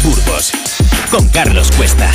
Burgos 0.00 0.52
con 1.10 1.28
Carlos 1.28 1.70
Cuesta. 1.76 2.10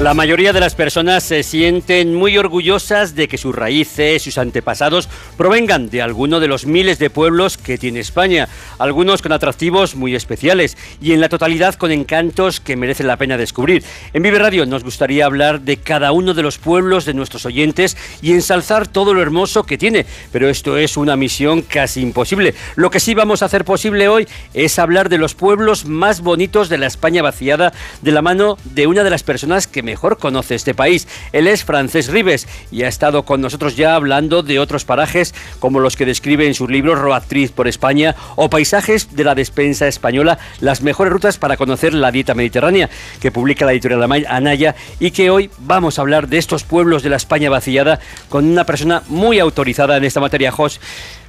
La 0.00 0.14
mayoría 0.14 0.54
de 0.54 0.60
las 0.60 0.74
personas 0.74 1.22
se 1.22 1.42
sienten 1.42 2.14
muy 2.14 2.38
orgullosas 2.38 3.14
de 3.14 3.28
que 3.28 3.36
sus 3.36 3.54
raíces, 3.54 4.22
sus 4.22 4.38
antepasados 4.38 5.10
provengan 5.36 5.90
de 5.90 6.00
alguno 6.00 6.40
de 6.40 6.48
los 6.48 6.64
miles 6.64 6.98
de 6.98 7.10
pueblos 7.10 7.58
que 7.58 7.76
tiene 7.76 8.00
España, 8.00 8.48
algunos 8.78 9.20
con 9.20 9.32
atractivos 9.32 9.96
muy 9.96 10.14
especiales 10.14 10.78
y 11.02 11.12
en 11.12 11.20
la 11.20 11.28
totalidad 11.28 11.74
con 11.74 11.90
encantos 11.90 12.60
que 12.60 12.76
merecen 12.76 13.08
la 13.08 13.18
pena 13.18 13.36
descubrir. 13.36 13.84
En 14.14 14.22
Vive 14.22 14.38
Radio 14.38 14.64
nos 14.64 14.84
gustaría 14.84 15.26
hablar 15.26 15.60
de 15.60 15.76
cada 15.76 16.12
uno 16.12 16.32
de 16.32 16.44
los 16.44 16.56
pueblos 16.56 17.04
de 17.04 17.12
nuestros 17.12 17.44
oyentes 17.44 17.98
y 18.22 18.32
ensalzar 18.32 18.88
todo 18.88 19.12
lo 19.12 19.20
hermoso 19.20 19.64
que 19.64 19.76
tiene, 19.76 20.06
pero 20.32 20.48
esto 20.48 20.78
es 20.78 20.96
una 20.96 21.14
misión 21.16 21.60
casi 21.60 22.00
imposible. 22.00 22.54
Lo 22.74 22.90
que 22.90 23.00
sí 23.00 23.12
vamos 23.12 23.42
a 23.42 23.46
hacer 23.46 23.66
posible 23.66 24.08
hoy 24.08 24.26
es 24.54 24.78
hablar 24.78 25.10
de 25.10 25.18
los 25.18 25.34
pueblos 25.34 25.84
más 25.84 26.22
bonitos 26.22 26.70
de 26.70 26.78
la 26.78 26.86
España 26.86 27.20
vaciada 27.20 27.74
de 28.00 28.12
la 28.12 28.22
mano 28.22 28.56
de 28.64 28.86
una 28.86 29.04
de 29.04 29.10
las 29.10 29.22
personas 29.22 29.66
que 29.66 29.82
me 29.82 29.89
mejor 29.90 30.18
conoce 30.18 30.54
este 30.54 30.72
país. 30.72 31.08
Él 31.32 31.48
es 31.48 31.64
Francés 31.64 32.06
Ribes 32.12 32.46
y 32.70 32.84
ha 32.84 32.88
estado 32.88 33.24
con 33.24 33.40
nosotros 33.40 33.74
ya 33.74 33.96
hablando 33.96 34.44
de 34.44 34.60
otros 34.60 34.84
parajes 34.84 35.34
como 35.58 35.80
los 35.80 35.96
que 35.96 36.06
describe 36.06 36.46
en 36.46 36.54
sus 36.54 36.70
libros 36.70 36.96
Roactriz 36.96 37.50
por 37.50 37.66
España 37.66 38.14
o 38.36 38.48
Paisajes 38.48 39.16
de 39.16 39.24
la 39.24 39.34
despensa 39.34 39.88
española, 39.88 40.38
las 40.60 40.80
mejores 40.82 41.12
rutas 41.12 41.38
para 41.38 41.56
conocer 41.56 41.92
la 41.92 42.12
dieta 42.12 42.34
mediterránea, 42.34 42.88
que 43.20 43.32
publica 43.32 43.66
la 43.66 43.72
editorial 43.72 44.24
Anaya 44.28 44.76
y 45.00 45.10
que 45.10 45.28
hoy 45.28 45.50
vamos 45.58 45.98
a 45.98 46.02
hablar 46.02 46.28
de 46.28 46.38
estos 46.38 46.62
pueblos 46.62 47.02
de 47.02 47.10
la 47.10 47.16
España 47.16 47.50
vaciada 47.50 47.98
con 48.28 48.44
una 48.44 48.64
persona 48.64 49.02
muy 49.08 49.40
autorizada 49.40 49.96
en 49.96 50.04
esta 50.04 50.20
materia. 50.20 50.52
Jos, 50.52 50.80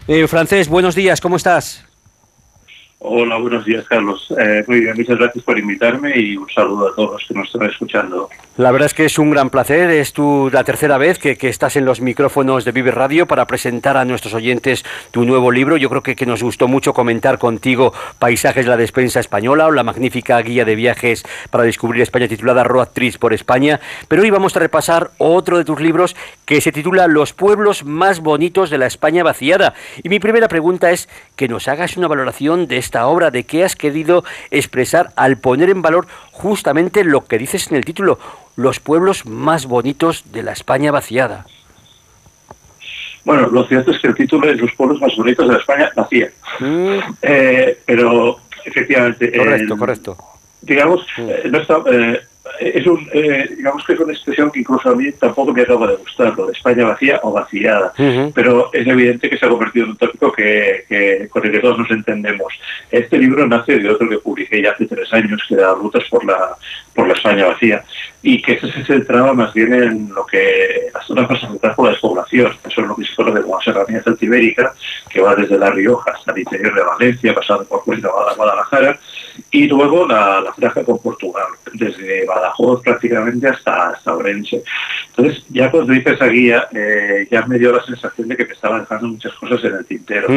eh, 0.08 0.28
Francés, 0.28 0.70
buenos 0.70 0.94
días, 0.94 1.20
¿cómo 1.20 1.38
estás? 1.38 1.84
Hola, 3.04 3.38
buenos 3.38 3.66
días, 3.66 3.84
Carlos. 3.88 4.32
Eh, 4.40 4.64
muy 4.68 4.82
bien, 4.82 4.96
muchas 4.96 5.18
gracias 5.18 5.44
por 5.44 5.58
invitarme 5.58 6.16
y 6.20 6.38
un 6.38 6.48
saludo 6.48 6.90
a 6.90 6.96
todos 6.96 7.14
los 7.14 7.28
que 7.28 7.34
nos 7.34 7.48
están 7.48 7.68
escuchando. 7.68 8.30
La 8.58 8.70
verdad 8.72 8.88
es 8.88 8.94
que 8.94 9.06
es 9.06 9.18
un 9.18 9.32
gran 9.32 9.50
placer. 9.50 9.90
Es 9.92 10.12
tu, 10.12 10.50
la 10.52 10.66
tercera 10.66 10.98
vez 10.98 11.18
que, 11.20 11.38
estás 11.48 11.78
en 11.78 11.86
los 11.86 12.02
micrófonos 12.02 12.66
de 12.66 12.74
Vive 12.74 12.92
Radio 12.92 13.26
para 13.26 13.48
presentar 13.48 13.96
a 13.96 14.04
nuestros 14.04 14.34
oyentes 14.34 14.84
tu 15.12 15.24
nuevo 15.24 15.52
libro. 15.52 15.78
Yo 15.78 15.90
creo 15.90 16.04
que, 16.04 16.18
que 16.18 16.26
nos 16.26 16.44
gustó 16.44 16.68
mucho 16.68 16.94
comentar 16.94 17.38
contigo 17.38 17.94
Paisajes 18.20 18.66
de 18.66 18.72
la 18.72 18.76
Despensa 18.76 19.22
Española 19.22 19.68
o 19.68 19.72
la 19.72 19.84
magnífica 19.84 20.38
guía 20.42 20.66
de 20.66 20.76
viajes 20.76 21.24
para 21.50 21.64
descubrir 21.64 22.02
España 22.02 22.28
titulada 22.28 22.66
Road 22.66 22.90
Trips 22.90 23.18
por 23.18 23.34
España. 23.34 23.80
Pero 24.10 24.22
hoy 24.22 24.32
vamos 24.32 24.54
a 24.58 24.60
repasar 24.60 25.12
otro 25.18 25.58
de 25.58 25.64
tus 25.64 25.80
libros 25.80 26.18
que 26.44 26.60
se 26.60 26.74
titula 26.74 27.08
Los 27.08 27.32
pueblos 27.32 27.86
más 27.86 28.20
bonitos 28.20 28.70
de 28.70 28.80
la 28.80 28.88
España 28.88 29.24
vaciada. 29.24 29.76
Y 30.04 30.10
mi 30.10 30.20
primera 30.20 30.50
pregunta 30.50 30.92
es 30.92 31.08
que 31.38 31.48
nos 31.48 31.70
hagas 31.70 31.96
una 31.96 32.10
valoración 32.10 32.68
de 32.68 32.76
esta 32.76 33.08
obra, 33.08 33.32
de 33.32 33.46
qué 33.46 33.64
has 33.64 33.78
querido 33.78 34.26
expresar 34.52 35.14
al 35.16 35.38
poner 35.38 35.70
en 35.70 35.82
valor 35.82 36.08
justamente 36.42 37.04
lo 37.04 37.26
que 37.26 37.38
dices 37.38 37.70
en 37.70 37.78
el 37.78 37.86
título, 37.86 38.18
los 38.56 38.80
pueblos 38.80 39.26
más 39.26 39.68
bonitos 39.68 40.32
de 40.32 40.42
la 40.42 40.52
España 40.54 40.92
vaciada. 40.92 41.46
Bueno, 43.24 43.48
lo 43.48 43.68
cierto 43.68 43.92
es 43.92 44.00
que 44.00 44.08
el 44.08 44.16
título 44.16 44.50
es 44.50 44.60
Los 44.60 44.74
pueblos 44.74 45.00
más 45.00 45.16
bonitos 45.16 45.48
de 45.48 45.54
la 45.54 45.60
España 45.60 45.92
vacía. 45.96 46.32
Mm. 46.60 46.98
Eh, 47.22 47.80
pero 47.86 48.40
efectivamente... 48.66 49.32
Correcto, 49.38 49.78
correcto. 49.78 50.18
Digamos, 50.62 51.06
mm. 51.18 51.30
eh, 51.30 51.42
no 51.52 51.60
está, 51.60 51.78
eh, 51.92 52.20
es 52.60 52.86
un, 52.88 53.08
eh, 53.14 53.50
digamos 53.56 53.84
que 53.86 53.94
es 53.94 54.00
una 54.00 54.14
expresión 54.14 54.52
que 54.52 54.60
incluso 54.60 54.90
a 54.90 54.96
mí 54.96 55.12
tampoco 55.12 55.54
me 55.54 55.62
acaba 55.62 55.88
de 55.88 55.96
gustar, 55.96 56.36
lo 56.36 56.48
de 56.48 56.54
España 56.54 56.86
vacía 56.86 57.20
o 57.24 57.32
vaciada, 57.32 57.94
pero 58.34 58.72
es 58.74 58.88
evidente 58.88 59.30
que 59.30 59.38
se 59.38 59.46
ha 59.46 59.50
convertido 59.50 59.86
en 59.86 59.92
un 59.92 59.98
tópico 59.98 60.32
que, 60.32 61.28
con 61.32 61.46
el 61.46 61.52
que 61.52 61.60
todos 61.60 61.78
nos 61.78 61.92
entendemos. 61.92 62.54
Este 62.90 63.18
libro 63.18 63.46
nace 63.46 63.78
de 63.78 63.90
otro 63.90 64.10
que 64.10 64.18
publiqué 64.18 64.62
ya 64.62 64.72
hace 64.72 64.86
tres 64.86 65.12
años, 65.14 65.42
que 65.48 65.56
era 65.56 65.74
Rutas 65.74 66.04
por 66.10 66.26
la, 66.26 66.56
por 66.96 67.08
la 67.08 67.14
España 67.14 67.46
vacía, 67.46 67.84
y 68.24 68.42
que 68.42 68.54
ese 68.54 68.72
se 68.72 68.86
centraba 68.86 69.34
más 69.34 69.54
bien 69.54 69.74
en 69.74 70.10
lo 70.14 70.26
que 70.26 70.90
las 70.94 71.06
zonas 71.06 71.30
más 71.30 71.44
afectadas 71.44 71.76
por 71.76 71.86
la 71.86 71.92
despoblación, 71.92 72.54
eso 72.68 72.82
es 72.82 72.88
lo 72.88 72.96
que 72.96 73.06
se 73.06 73.16
conoce 73.16 73.42
como 73.42 73.58
la 73.58 73.64
serranía 73.64 74.04
celtibérica, 74.04 74.74
que 75.10 75.22
va 75.22 75.36
desde 75.36 75.58
La 75.58 75.70
Rioja 75.70 76.12
hasta 76.12 76.32
el 76.32 76.40
interior 76.40 76.74
de 76.74 76.82
Valencia, 76.82 77.36
pasando 77.36 77.66
por 77.66 77.84
Cuenca, 77.84 78.10
Guadalajara, 78.36 79.00
y 79.50 79.68
luego 79.68 80.08
la, 80.08 80.42
la 80.42 80.54
franja 80.54 80.84
con 80.84 81.00
Portugal, 81.00 81.48
desde 81.74 82.26
Badajoz 82.34 82.82
prácticamente 82.82 83.48
hasta, 83.48 83.90
hasta 83.90 84.16
Orense. 84.16 84.64
Entonces, 85.10 85.44
ya 85.50 85.70
cuando 85.70 85.94
hice 85.94 86.12
esa 86.12 86.28
guía, 86.28 86.68
eh, 86.74 87.28
ya 87.30 87.46
me 87.46 87.60
dio 87.60 87.72
la 87.72 87.84
sensación 87.84 88.28
de 88.28 88.38
que 88.38 88.46
me 88.46 88.54
estaba 88.54 88.80
dejando 88.80 89.08
muchas 89.08 89.34
cosas 89.34 89.64
en 89.64 89.76
el 89.76 89.86
tintero 89.86 90.28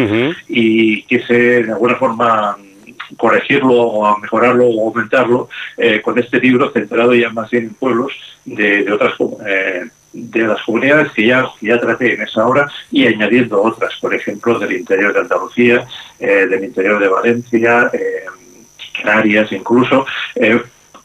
y 0.49 1.03
quise 1.03 1.63
de 1.63 1.73
alguna 1.73 1.97
forma 1.97 2.57
corregirlo 3.17 3.75
o 3.75 4.19
mejorarlo 4.19 4.67
o 4.67 4.89
aumentarlo 4.89 5.49
eh, 5.77 6.01
con 6.01 6.19
este 6.19 6.41
libro 6.41 6.71
centrado 6.71 7.15
ya 7.15 7.29
más 7.31 7.51
bien 7.51 7.65
en 7.65 7.75
pueblos 7.75 8.13
de, 8.45 8.91
otras 8.91 9.15
eh, 9.47 9.85
de 10.13 10.41
las 10.41 10.63
comunidades 10.63 11.13
que 11.13 11.27
ya, 11.27 11.47
ya 11.61 11.79
traté 11.79 12.15
en 12.15 12.23
esa 12.23 12.47
obra 12.47 12.69
y 12.91 13.07
añadiendo 13.07 13.63
otras, 13.63 13.95
por 14.01 14.15
ejemplo, 14.15 14.59
del 14.59 14.73
interior 14.73 15.13
de 15.13 15.21
Andalucía, 15.21 15.87
del 16.19 16.65
interior 16.65 17.01
de 17.01 17.09
Valencia, 17.09 17.91
Canarias 19.03 19.51
incluso, 19.53 20.07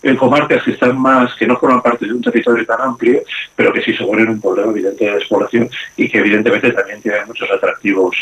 en 0.02 0.16
comarcas 0.16 0.64
que 0.64 0.72
están 0.72 0.98
más, 1.00 1.34
que 1.36 1.48
no 1.48 1.58
forman 1.58 1.82
parte 1.82 2.06
de 2.06 2.14
un 2.14 2.22
territorio 2.22 2.66
tan 2.66 2.82
amplio, 2.82 3.22
pero 3.56 3.74
que 3.74 3.82
sí 3.82 3.94
suponen 3.94 4.30
un 4.30 4.42
problema 4.42 4.72
evidente 4.72 5.06
de 5.06 5.16
despoblación 5.16 5.70
y 5.98 6.10
que 6.10 6.20
evidentemente 6.20 6.72
también 6.72 7.02
tienen 7.02 7.28
muchos 7.28 7.50
atractivos. 7.52 8.16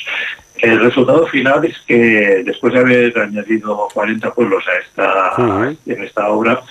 El 0.57 0.79
resultado 0.79 1.27
final 1.27 1.65
es 1.65 1.77
que 1.85 2.41
después 2.43 2.73
de 2.73 2.79
haber 2.79 3.19
añadido 3.19 3.87
40 3.93 4.33
pueblos 4.33 4.63
a 4.67 4.75
esta, 4.79 5.75
en 5.85 6.03
esta 6.03 6.29
obra, 6.29 6.61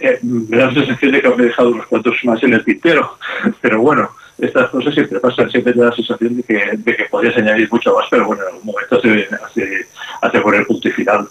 eh, 0.00 0.18
me 0.22 0.56
da 0.56 0.66
la 0.66 0.74
sensación 0.74 1.12
de 1.12 1.22
que 1.22 1.28
me 1.28 1.44
he 1.44 1.46
dejado 1.46 1.70
unos 1.70 1.86
cuantos 1.86 2.16
más 2.24 2.42
en 2.42 2.54
el 2.54 2.64
tintero, 2.64 3.18
pero 3.60 3.80
bueno, 3.80 4.10
estas 4.38 4.68
cosas 4.70 4.92
siempre 4.92 5.20
pasan, 5.20 5.50
siempre 5.50 5.72
te 5.72 5.78
da 5.78 5.86
la 5.86 5.96
sensación 5.96 6.36
de 6.36 6.42
que, 6.42 6.70
de 6.76 6.96
que 6.96 7.04
podrías 7.04 7.36
añadir 7.36 7.70
mucho 7.70 7.94
más, 7.94 8.06
pero 8.10 8.26
bueno, 8.26 8.42
en 8.42 8.48
algún 8.48 8.66
momento 8.66 9.00
se 9.00 9.28
hace, 9.44 9.86
hace 10.20 10.40
poner 10.40 10.60
el 10.60 10.66
punto 10.66 10.88
y 10.88 10.92
final. 10.92 11.28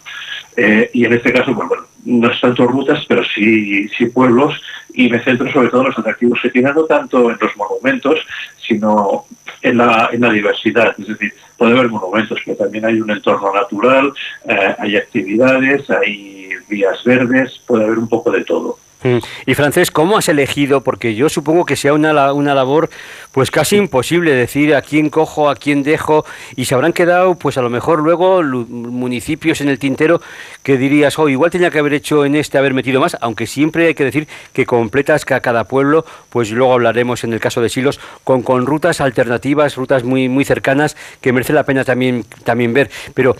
Eh, 0.57 0.89
y 0.93 1.05
en 1.05 1.13
este 1.13 1.33
caso, 1.33 1.53
pues 1.53 1.67
bueno, 1.67 1.84
no 2.05 2.31
es 2.31 2.39
tanto 2.39 2.65
rutas, 2.67 3.03
pero 3.07 3.23
sí, 3.23 3.87
sí 3.89 4.05
pueblos, 4.07 4.61
y 4.93 5.09
me 5.09 5.23
centro 5.23 5.51
sobre 5.51 5.69
todo 5.69 5.81
en 5.81 5.87
los 5.87 5.99
atractivos 5.99 6.39
que 6.41 6.49
tienen, 6.49 6.73
no 6.73 6.83
tanto 6.83 7.29
en 7.29 7.37
los 7.39 7.55
monumentos, 7.57 8.19
sino 8.57 9.25
en 9.61 9.77
la, 9.77 10.09
en 10.11 10.21
la 10.21 10.31
diversidad. 10.31 10.95
Es 10.97 11.07
decir, 11.07 11.33
puede 11.57 11.73
haber 11.73 11.89
monumentos, 11.89 12.39
pero 12.45 12.57
también 12.57 12.85
hay 12.85 13.01
un 13.01 13.09
entorno 13.09 13.53
natural, 13.53 14.13
eh, 14.47 14.75
hay 14.77 14.95
actividades, 14.95 15.89
hay 15.89 16.51
vías 16.69 17.03
verdes, 17.03 17.61
puede 17.65 17.85
haber 17.85 17.99
un 17.99 18.07
poco 18.07 18.31
de 18.31 18.43
todo. 18.43 18.77
Mm. 19.05 19.19
Y 19.45 19.53
Francés, 19.53 19.91
¿cómo 19.91 20.17
has 20.17 20.27
elegido? 20.29 20.81
Porque 20.81 21.13
yo 21.13 21.29
supongo 21.29 21.63
que 21.63 21.75
sea 21.75 21.93
una, 21.93 22.33
una 22.33 22.55
labor 22.55 22.89
pues 23.31 23.51
casi 23.51 23.75
imposible 23.75 24.33
decir 24.33 24.73
a 24.73 24.81
quién 24.81 25.11
cojo, 25.11 25.47
a 25.47 25.55
quién 25.55 25.83
dejo, 25.83 26.25
y 26.55 26.65
se 26.65 26.73
habrán 26.73 26.91
quedado 26.91 27.35
pues 27.35 27.59
a 27.59 27.61
lo 27.61 27.69
mejor 27.69 28.01
luego 28.01 28.41
municipios 28.41 29.61
en 29.61 29.69
el 29.69 29.77
tintero 29.77 30.21
que 30.63 30.79
dirías, 30.79 31.19
oh, 31.19 31.29
igual 31.29 31.51
tenía 31.51 31.69
que 31.69 31.77
haber 31.77 31.93
hecho 31.93 32.25
en 32.25 32.35
este, 32.35 32.57
haber 32.57 32.73
metido 32.73 32.99
más, 32.99 33.15
aunque 33.21 33.45
siempre 33.45 33.85
hay 33.85 33.93
que 33.93 34.05
decir 34.05 34.27
que 34.53 34.65
completas 34.65 35.23
que 35.23 35.35
a 35.35 35.39
cada 35.39 35.65
pueblo, 35.65 36.03
pues 36.29 36.49
luego 36.49 36.73
hablaremos 36.73 37.23
en 37.23 37.33
el 37.33 37.39
caso 37.39 37.61
de 37.61 37.69
Silos, 37.69 37.99
con, 38.23 38.41
con 38.41 38.65
rutas 38.65 39.01
alternativas, 39.01 39.75
rutas 39.75 40.03
muy, 40.03 40.29
muy 40.29 40.45
cercanas 40.45 40.97
que 41.21 41.31
merece 41.31 41.53
la 41.53 41.63
pena 41.63 41.83
también, 41.83 42.25
también 42.43 42.73
ver. 42.73 42.89
Pero, 43.13 43.35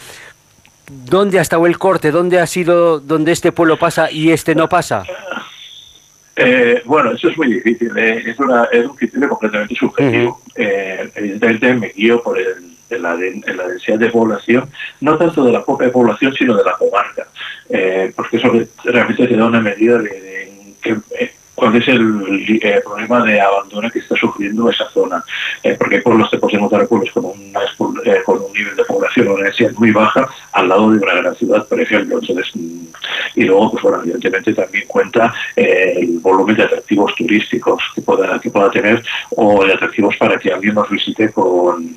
¿dónde 0.88 1.40
ha 1.40 1.42
estado 1.42 1.66
el 1.66 1.78
corte? 1.78 2.12
¿Dónde 2.12 2.40
ha 2.40 2.47
sido 2.47 3.00
donde 3.00 3.32
este 3.32 3.52
pueblo 3.52 3.80
pasa 3.80 4.12
y 4.12 4.32
este 4.32 4.56
no 4.56 4.70
pasa? 4.70 5.03
Eh, 6.35 6.81
bueno, 6.85 7.12
eso 7.12 7.29
es 7.29 7.37
muy 7.37 7.53
difícil. 7.53 7.97
Eh, 7.97 8.23
es, 8.26 8.40
una, 8.40 8.66
es, 8.66 8.85
un 8.85 8.96
criterio 8.96 9.29
completamente 9.29 9.76
subjetivo. 9.76 10.41
Eh, 10.55 11.09
evidentemente 11.16 11.73
me 11.73 11.87
guío 11.90 12.22
por 12.22 12.37
el, 12.37 12.76
en, 12.90 13.02
la, 13.02 13.14
en, 13.14 13.58
la, 13.58 13.67
densidad 13.67 13.99
de 13.99 14.09
población, 14.09 14.70
no 15.02 15.17
tanto 15.17 15.43
de 15.43 15.52
la 15.52 15.64
propia 15.64 15.91
población, 15.91 16.34
sino 16.34 16.55
de 16.55 16.64
la 16.64 16.73
comarca. 16.73 17.28
porque 18.16 18.37
eso 18.37 18.52
realmente 18.84 19.28
te 19.28 19.35
da 19.35 19.46
una 19.46 19.61
medida 19.61 19.97
de, 19.97 20.09
de, 20.84 21.32
cuál 21.55 21.75
es 21.75 21.87
el, 21.87 22.59
eh, 22.61 22.81
problema 22.84 23.23
de 23.23 23.41
abandono 23.41 23.90
que 23.90 23.99
está 23.99 24.16
sufriendo 24.16 24.69
esa 24.69 24.90
zona. 24.90 25.23
Eh, 25.63 25.75
porque 25.79 25.96
hay 25.96 26.02
pueblos 26.02 26.29
que 26.29 26.37
pueden 26.37 26.57
encontrar 26.57 26.87
pueblos 26.87 27.11
con, 27.11 27.25
eh, 28.05 28.22
con 28.25 28.41
un 28.41 28.53
nivel 28.53 28.75
de 28.75 28.84
población 28.84 29.29
o 29.29 29.37
densidad 29.37 29.72
muy 29.78 29.91
baja 29.91 30.28
al 30.52 30.69
lado 30.69 30.91
de 30.91 30.99
una 30.99 31.16
gran 31.16 31.35
ciudad, 31.35 31.67
por 31.67 31.79
ejemplo. 31.79 32.19
Entonces, 32.19 32.52
mm, 32.55 32.85
y 33.35 33.43
luego, 33.46 33.72
pues 33.72 33.84
bueno, 33.84 34.02
evidentemente 34.03 34.53
también 34.53 34.85
cuenta 34.87 35.34
el 35.55 36.19
volumen 36.19 36.55
de 36.55 36.63
atractivos 36.63 37.16
turísticos 37.16 37.81
que 37.93 38.01
pueda, 38.01 38.40
que 38.40 38.49
pueda 38.49 38.69
tener 38.72 39.03
o 39.31 39.66
de 39.66 39.73
atractivos 39.73 40.16
para 40.17 40.37
que 40.37 40.51
alguien 40.51 40.75
nos 40.75 40.90
visite 40.90 41.31
con, 41.31 41.96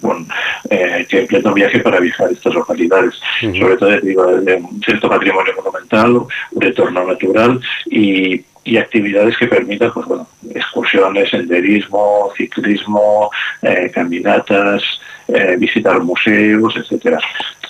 bueno, 0.00 0.26
eh, 0.68 1.06
que 1.08 1.20
emprenda 1.20 1.50
un 1.50 1.54
viaje 1.54 1.80
para 1.80 2.00
viajar 2.00 2.28
a 2.28 2.32
estas 2.32 2.54
localidades. 2.54 3.14
Sobre 3.40 3.76
todo, 3.76 4.00
digo, 4.00 4.26
de 4.26 4.54
un 4.54 4.80
cierto 4.82 5.08
patrimonio 5.08 5.52
monumental, 5.56 6.16
un 6.16 6.62
entorno 6.62 7.06
natural 7.06 7.60
y 7.86 8.38
y 8.64 8.76
actividades 8.76 9.36
que 9.36 9.46
permitan 9.46 9.92
pues 9.92 10.06
bueno 10.06 10.26
excursiones 10.54 11.30
senderismo 11.30 12.30
ciclismo 12.36 13.30
eh, 13.62 13.90
caminatas 13.92 14.82
eh, 15.28 15.56
visitar 15.58 16.00
museos 16.00 16.74
etcétera 16.76 17.18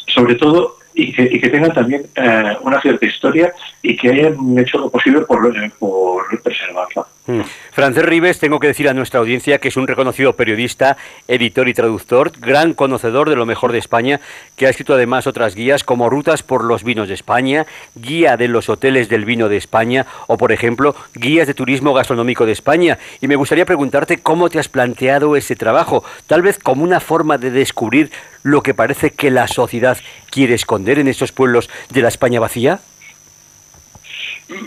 sobre 0.06 0.34
todo 0.34 0.80
y 0.94 1.12
que, 1.12 1.22
y 1.22 1.40
que 1.40 1.48
tengan 1.48 1.72
también 1.72 2.06
eh, 2.16 2.56
una 2.62 2.80
cierta 2.80 3.06
historia 3.06 3.52
y 3.82 3.96
que 3.96 4.10
hayan 4.10 4.58
hecho 4.58 4.78
lo 4.78 4.90
posible 4.90 5.20
por, 5.20 5.40
por 5.78 6.42
preservarla. 6.42 7.06
Mm. 7.30 7.42
Francés 7.72 8.04
Rives, 8.04 8.38
tengo 8.38 8.58
que 8.58 8.66
decir 8.66 8.88
a 8.88 8.94
nuestra 8.94 9.20
audiencia 9.20 9.58
que 9.58 9.68
es 9.68 9.76
un 9.76 9.86
reconocido 9.86 10.34
periodista, 10.34 10.96
editor 11.28 11.68
y 11.68 11.74
traductor, 11.74 12.32
gran 12.38 12.74
conocedor 12.74 13.30
de 13.30 13.36
lo 13.36 13.46
mejor 13.46 13.72
de 13.72 13.78
España, 13.78 14.20
que 14.56 14.66
ha 14.66 14.70
escrito 14.70 14.94
además 14.94 15.26
otras 15.26 15.54
guías 15.54 15.84
como 15.84 16.10
Rutas 16.10 16.42
por 16.42 16.64
los 16.64 16.82
vinos 16.82 17.08
de 17.08 17.14
España, 17.14 17.66
Guía 17.94 18.36
de 18.36 18.48
los 18.48 18.68
hoteles 18.68 19.08
del 19.08 19.24
vino 19.24 19.48
de 19.48 19.56
España 19.56 20.06
o, 20.26 20.36
por 20.36 20.52
ejemplo, 20.52 20.94
Guías 21.14 21.46
de 21.46 21.54
turismo 21.54 21.94
gastronómico 21.94 22.44
de 22.44 22.52
España. 22.52 22.98
Y 23.20 23.28
me 23.28 23.36
gustaría 23.36 23.64
preguntarte 23.64 24.18
cómo 24.18 24.50
te 24.50 24.58
has 24.58 24.68
planteado 24.68 25.36
ese 25.36 25.56
trabajo, 25.56 26.04
tal 26.26 26.42
vez 26.42 26.58
como 26.58 26.82
una 26.82 27.00
forma 27.00 27.38
de 27.38 27.50
descubrir 27.50 28.10
lo 28.42 28.62
que 28.62 28.74
parece 28.74 29.10
que 29.10 29.30
la 29.30 29.46
sociedad 29.46 29.98
quiere 30.30 30.54
esconder 30.54 30.98
en 30.98 31.08
estos 31.08 31.32
pueblos 31.32 31.70
de 31.90 32.02
la 32.02 32.08
España 32.08 32.40
vacía 32.40 32.80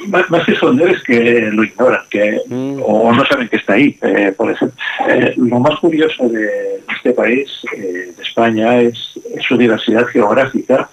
más, 0.08 0.46
que 0.46 0.54
esconder 0.54 0.90
es 0.92 1.04
que 1.04 1.50
lo 1.52 1.64
ignoran, 1.64 2.02
que 2.10 2.40
mm. 2.48 2.82
o 2.84 3.12
no 3.14 3.26
saben 3.26 3.48
que 3.48 3.58
está 3.58 3.74
ahí. 3.74 3.98
Eh, 4.02 4.34
por 4.36 4.52
ejemplo, 4.52 4.78
eh, 5.08 5.34
lo 5.38 5.60
más 5.60 5.80
curioso 5.80 6.28
de 6.30 6.82
este 6.96 7.12
país, 7.12 7.50
eh, 7.76 8.14
de 8.16 8.24
España, 8.24 8.82
es, 8.82 9.20
su 9.48 9.58
diversidad 9.58 10.06
geográfica 10.08 10.90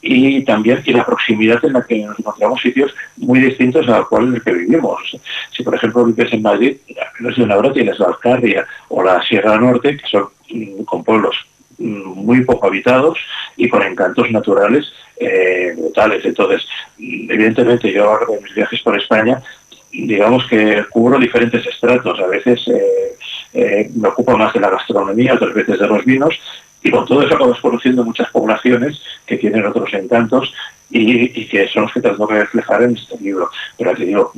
y 0.00 0.42
también 0.44 0.82
y 0.84 0.92
la 0.92 1.06
proximidad 1.06 1.64
en 1.64 1.74
la 1.74 1.82
que 1.82 2.04
nos 2.04 2.18
encontramos 2.18 2.60
sitios 2.60 2.92
muy 3.18 3.38
distintos 3.38 3.88
a 3.88 4.02
cual 4.02 4.28
en 4.28 4.34
el 4.34 4.42
que 4.42 4.52
vivimos. 4.52 5.16
Si 5.56 5.62
por 5.62 5.74
ejemplo 5.76 6.04
vives 6.04 6.32
en 6.32 6.42
Madrid, 6.42 6.76
a 7.00 7.12
menos 7.20 7.36
de 7.36 7.44
una 7.44 7.56
hora 7.56 7.72
tienes 7.72 7.98
la 8.00 8.06
Alcarria 8.06 8.66
o 8.88 9.02
la 9.02 9.22
Sierra 9.22 9.56
Norte, 9.58 9.96
que 9.96 10.08
son 10.08 10.28
mm, 10.50 10.82
con 10.82 11.04
pueblos 11.04 11.36
muy 11.82 12.44
poco 12.44 12.66
habitados 12.66 13.18
y 13.56 13.68
con 13.68 13.82
encantos 13.82 14.30
naturales 14.30 14.92
eh, 15.16 15.74
brutales. 15.76 16.24
Entonces, 16.24 16.66
evidentemente 16.98 17.92
yo 17.92 18.10
hago 18.10 18.40
mis 18.40 18.54
viajes 18.54 18.80
por 18.82 18.98
España, 18.98 19.42
digamos 19.92 20.46
que 20.46 20.84
cubro 20.90 21.18
diferentes 21.18 21.66
estratos. 21.66 22.18
A 22.20 22.26
veces 22.26 22.66
eh, 22.68 23.16
eh, 23.54 23.90
me 23.94 24.08
ocupo 24.08 24.36
más 24.36 24.52
de 24.52 24.60
la 24.60 24.70
gastronomía, 24.70 25.34
otras 25.34 25.54
veces 25.54 25.78
de 25.78 25.86
los 25.86 26.04
vinos, 26.04 26.38
y 26.82 26.90
con 26.90 27.06
todo 27.06 27.22
eso 27.22 27.34
acabas 27.34 27.60
conociendo 27.60 28.04
muchas 28.04 28.30
poblaciones 28.30 29.00
que 29.26 29.36
tienen 29.36 29.64
otros 29.64 29.92
encantos 29.94 30.52
y, 30.90 31.46
que 31.46 31.68
son 31.68 31.84
los 31.84 31.92
que 31.92 32.00
tengo 32.00 32.26
que 32.26 32.40
reflejar 32.40 32.82
en 32.82 32.96
este 32.96 33.16
libro. 33.18 33.50
Pero 33.78 33.94
te 33.94 34.04
digo, 34.04 34.32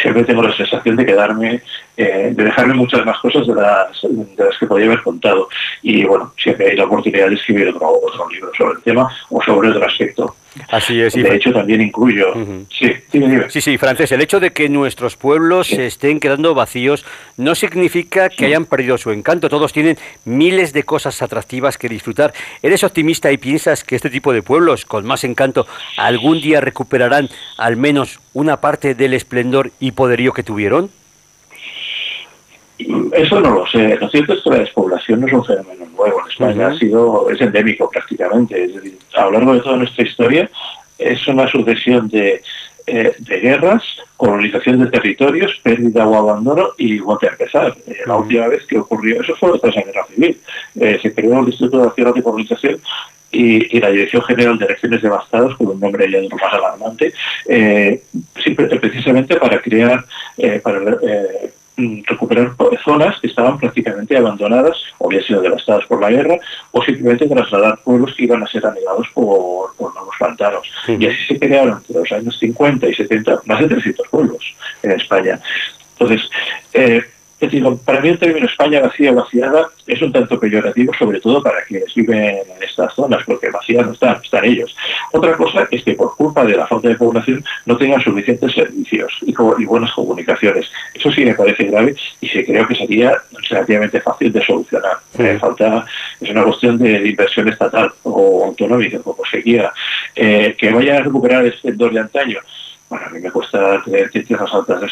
siempre 0.00 0.24
tengo 0.24 0.42
la 0.42 0.56
sensación 0.56 0.96
de 0.96 1.06
quedarme, 1.06 1.62
eh, 1.96 2.32
de 2.34 2.44
dejarme 2.44 2.74
muchas 2.74 3.04
más 3.04 3.18
cosas 3.18 3.46
de 3.46 3.54
las, 3.54 4.02
de 4.02 4.44
las 4.44 4.58
que 4.58 4.66
podía 4.66 4.86
haber 4.86 5.02
contado. 5.02 5.48
Y 5.82 6.04
bueno, 6.04 6.32
siempre 6.36 6.70
hay 6.70 6.76
la 6.76 6.84
oportunidad 6.84 7.28
de 7.28 7.34
escribir 7.34 7.68
otro, 7.68 7.88
otro 7.88 8.28
libro 8.30 8.50
sobre 8.56 8.74
el 8.74 8.82
tema 8.82 9.08
o 9.30 9.42
sobre 9.42 9.70
otro 9.70 9.86
aspecto. 9.86 10.34
Así 10.70 11.00
es. 11.00 11.14
De 11.14 11.34
hecho, 11.34 11.52
también 11.52 11.80
incluyo... 11.80 12.32
Sí, 12.70 12.92
Sí, 13.48 13.60
sí, 13.60 13.78
Francés, 13.78 14.12
el 14.12 14.20
hecho 14.20 14.40
de 14.40 14.52
que 14.52 14.68
nuestros 14.68 15.16
pueblos 15.16 15.68
se 15.68 15.86
estén 15.86 16.20
quedando 16.20 16.54
vacíos 16.54 17.04
no 17.36 17.54
significa 17.54 18.28
que 18.28 18.46
hayan 18.46 18.66
perdido 18.66 18.98
su 18.98 19.10
encanto. 19.10 19.48
Todos 19.48 19.72
tienen 19.72 19.96
miles 20.24 20.72
de 20.72 20.82
cosas 20.82 21.22
atractivas 21.22 21.78
que 21.78 21.88
disfrutar. 21.88 22.32
¿Eres 22.62 22.84
optimista 22.84 23.30
y 23.32 23.38
piensas 23.38 23.84
que 23.84 23.96
este 23.96 24.10
tipo 24.10 24.32
de 24.32 24.42
pueblos 24.42 24.84
con 24.84 25.06
más 25.06 25.24
encanto 25.24 25.66
algún 25.96 26.40
día 26.40 26.60
recuperarán 26.60 27.28
al 27.56 27.76
menos 27.76 28.20
una 28.32 28.60
parte 28.60 28.94
del 28.94 29.14
esplendor 29.14 29.70
y 29.80 29.92
poderío 29.92 30.32
que 30.32 30.42
tuvieron? 30.42 30.90
Eso 32.78 33.40
no 33.40 33.50
lo 33.50 33.66
sé. 33.66 33.96
Lo 33.96 34.08
cierto 34.08 34.32
es 34.32 34.42
que 34.42 34.50
la 34.50 34.58
despoblación 34.58 35.20
no 35.20 35.26
es 35.26 35.32
un 35.32 35.44
fenómeno 35.44 35.86
nuevo. 35.96 36.20
En 36.20 36.30
España 36.30 36.66
ha 36.68 36.78
sido, 36.78 37.30
es 37.30 37.40
endémico 37.40 37.88
prácticamente. 37.88 38.64
Es 38.64 38.74
decir, 38.74 38.98
a 39.14 39.24
lo 39.24 39.32
largo 39.32 39.54
de 39.54 39.60
toda 39.60 39.76
nuestra 39.76 40.04
historia 40.04 40.50
es 40.98 41.26
una 41.28 41.46
sucesión 41.48 42.08
de, 42.08 42.42
eh, 42.86 43.14
de 43.18 43.40
guerras, 43.40 43.82
colonización 44.18 44.78
de 44.80 44.90
territorios, 44.90 45.58
pérdida 45.62 46.06
o 46.06 46.16
abandono 46.16 46.68
y 46.76 46.98
vuelta 46.98 47.28
a 47.28 47.30
empezar. 47.30 47.74
Eh, 47.86 47.96
la 48.06 48.16
última 48.16 48.46
vez 48.48 48.66
que 48.66 48.78
ocurrió 48.78 49.22
eso 49.22 49.34
fue 49.36 49.58
tras 49.58 49.74
la 49.74 49.82
guerra 49.82 50.04
civil. 50.14 50.38
Eh, 50.78 50.98
se 51.00 51.14
creó 51.14 51.40
el 51.40 51.46
Instituto 51.46 51.78
de 51.78 51.86
Acción 51.86 52.12
de 52.12 52.22
Colonización 52.22 52.80
y, 53.30 53.80
la 53.80 53.88
Dirección 53.88 54.22
General 54.22 54.58
de 54.58 54.66
Regiones 54.66 55.00
Devastadas, 55.00 55.56
con 55.56 55.68
un 55.68 55.80
nombre 55.80 56.10
ya 56.10 56.20
más 56.36 56.52
alarmante, 56.52 57.12
precisamente 58.80 59.36
para 59.36 59.60
crear, 59.60 60.04
para 60.62 60.80
recuperar 61.76 62.52
zonas 62.84 63.18
que 63.20 63.26
estaban 63.26 63.58
prácticamente 63.58 64.16
abandonadas 64.16 64.76
o 64.98 65.06
habían 65.08 65.24
sido 65.24 65.42
devastadas 65.42 65.84
por 65.86 66.00
la 66.00 66.10
guerra 66.10 66.36
o 66.70 66.82
simplemente 66.82 67.26
trasladar 67.26 67.78
pueblos 67.82 68.14
que 68.14 68.24
iban 68.24 68.42
a 68.42 68.46
ser 68.46 68.64
anegados 68.64 69.08
por, 69.14 69.74
por 69.76 69.94
nuevos 69.94 70.14
pantanos. 70.18 70.70
Y 70.86 71.06
así 71.06 71.26
se 71.28 71.38
crearon 71.38 71.78
entre 71.78 72.00
los 72.00 72.12
años 72.12 72.38
50 72.38 72.88
y 72.88 72.94
70 72.94 73.40
más 73.46 73.60
de 73.60 73.68
300 73.68 74.08
pueblos 74.08 74.54
en 74.82 74.92
España. 74.92 75.40
Entonces, 75.98 76.28
eh, 76.72 77.02
es 77.40 77.50
decir, 77.50 77.64
para 77.84 78.00
mí 78.00 78.08
el 78.08 78.18
término 78.18 78.46
España 78.46 78.80
vacía 78.80 79.10
o 79.10 79.16
vaciada 79.16 79.68
es 79.86 80.00
un 80.00 80.12
tanto 80.12 80.38
peyorativo, 80.38 80.92
sobre 80.98 81.20
todo 81.20 81.42
para 81.42 81.62
quienes 81.64 81.92
viven 81.94 82.18
en 82.20 82.62
estas 82.62 82.94
zonas, 82.94 83.22
porque 83.26 83.50
vacía 83.50 83.82
no 83.82 83.92
están, 83.92 84.20
están 84.22 84.44
ellos. 84.44 84.74
Otra 85.12 85.36
cosa 85.36 85.66
es 85.70 85.82
que 85.82 85.94
por 85.94 86.16
culpa 86.16 86.44
de 86.44 86.56
la 86.56 86.66
falta 86.66 86.88
de 86.88 86.94
población 86.94 87.44
no 87.66 87.76
tengan 87.76 88.00
suficientes 88.00 88.52
servicios 88.52 89.12
y, 89.22 89.34
buenas 89.34 89.92
comunicaciones. 89.92 90.70
Eso 90.94 91.10
sí 91.10 91.24
me 91.24 91.34
parece 91.34 91.64
grave 91.64 91.96
y 92.20 92.28
sí 92.28 92.44
creo 92.44 92.66
que 92.68 92.76
sería 92.76 93.16
relativamente 93.50 94.00
fácil 94.00 94.32
de 94.32 94.44
solucionar. 94.44 94.98
falta, 95.40 95.84
es 96.20 96.30
una 96.30 96.44
cuestión 96.44 96.78
de 96.78 97.08
inversión 97.08 97.48
estatal 97.48 97.92
o 98.04 98.44
autonómica, 98.46 99.00
como 99.00 99.24
se 99.30 99.42
quiera. 99.42 99.72
Eh, 100.14 100.54
que 100.56 100.72
vaya 100.72 100.98
a 100.98 101.02
recuperar 101.02 101.44
el 101.44 101.52
esplendor 101.52 101.92
de 101.92 102.00
antaño 102.00 102.38
bueno, 102.88 103.06
a 103.06 103.10
mí 103.10 103.20
me 103.20 103.30
cuesta 103.30 103.82
tener 103.82 104.10
tierras 104.10 104.52
altas 104.52 104.80
de 104.80 104.86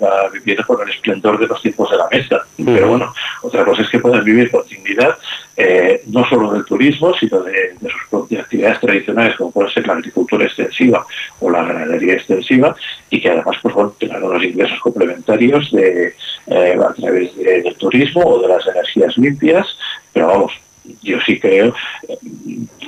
la 0.00 0.28
vivir 0.28 0.64
con 0.64 0.80
el 0.80 0.94
esplendor 0.94 1.38
de 1.38 1.46
los 1.46 1.60
tiempos 1.60 1.90
de 1.90 1.96
la 1.96 2.08
mesa. 2.10 2.42
Pero 2.56 2.88
bueno, 2.88 3.12
otra 3.42 3.64
cosa 3.64 3.82
es 3.82 3.90
que 3.90 3.98
puedan 3.98 4.24
vivir 4.24 4.50
con 4.50 4.66
dignidad, 4.66 5.18
eh, 5.56 6.02
no 6.06 6.24
solo 6.28 6.52
del 6.52 6.64
turismo, 6.64 7.12
sino 7.14 7.42
de, 7.42 7.74
sus 7.80 8.06
propias 8.08 8.44
actividades 8.44 8.80
tradicionales, 8.80 9.36
como 9.36 9.50
puede 9.50 9.72
ser 9.72 9.86
la 9.86 9.94
agricultura 9.94 10.44
extensiva 10.44 11.04
o 11.40 11.50
la 11.50 11.64
ganadería 11.64 12.14
extensiva, 12.14 12.76
y 13.10 13.20
que 13.20 13.30
además 13.30 13.56
pues, 13.60 13.74
bueno, 13.74 13.94
tengan 13.98 14.22
unos 14.22 14.42
ingresos 14.42 14.78
complementarios 14.80 15.70
de, 15.72 16.14
eh, 16.46 16.78
a 16.80 16.94
través 16.94 17.36
del 17.36 17.74
turismo 17.74 18.22
o 18.24 18.40
de 18.40 18.48
las 18.48 18.66
energías 18.66 19.16
limpias, 19.18 19.66
pero 20.12 20.28
vamos, 20.28 20.52
yo 21.02 21.18
sí 21.24 21.38
creo 21.38 21.74
eh, 22.08 22.18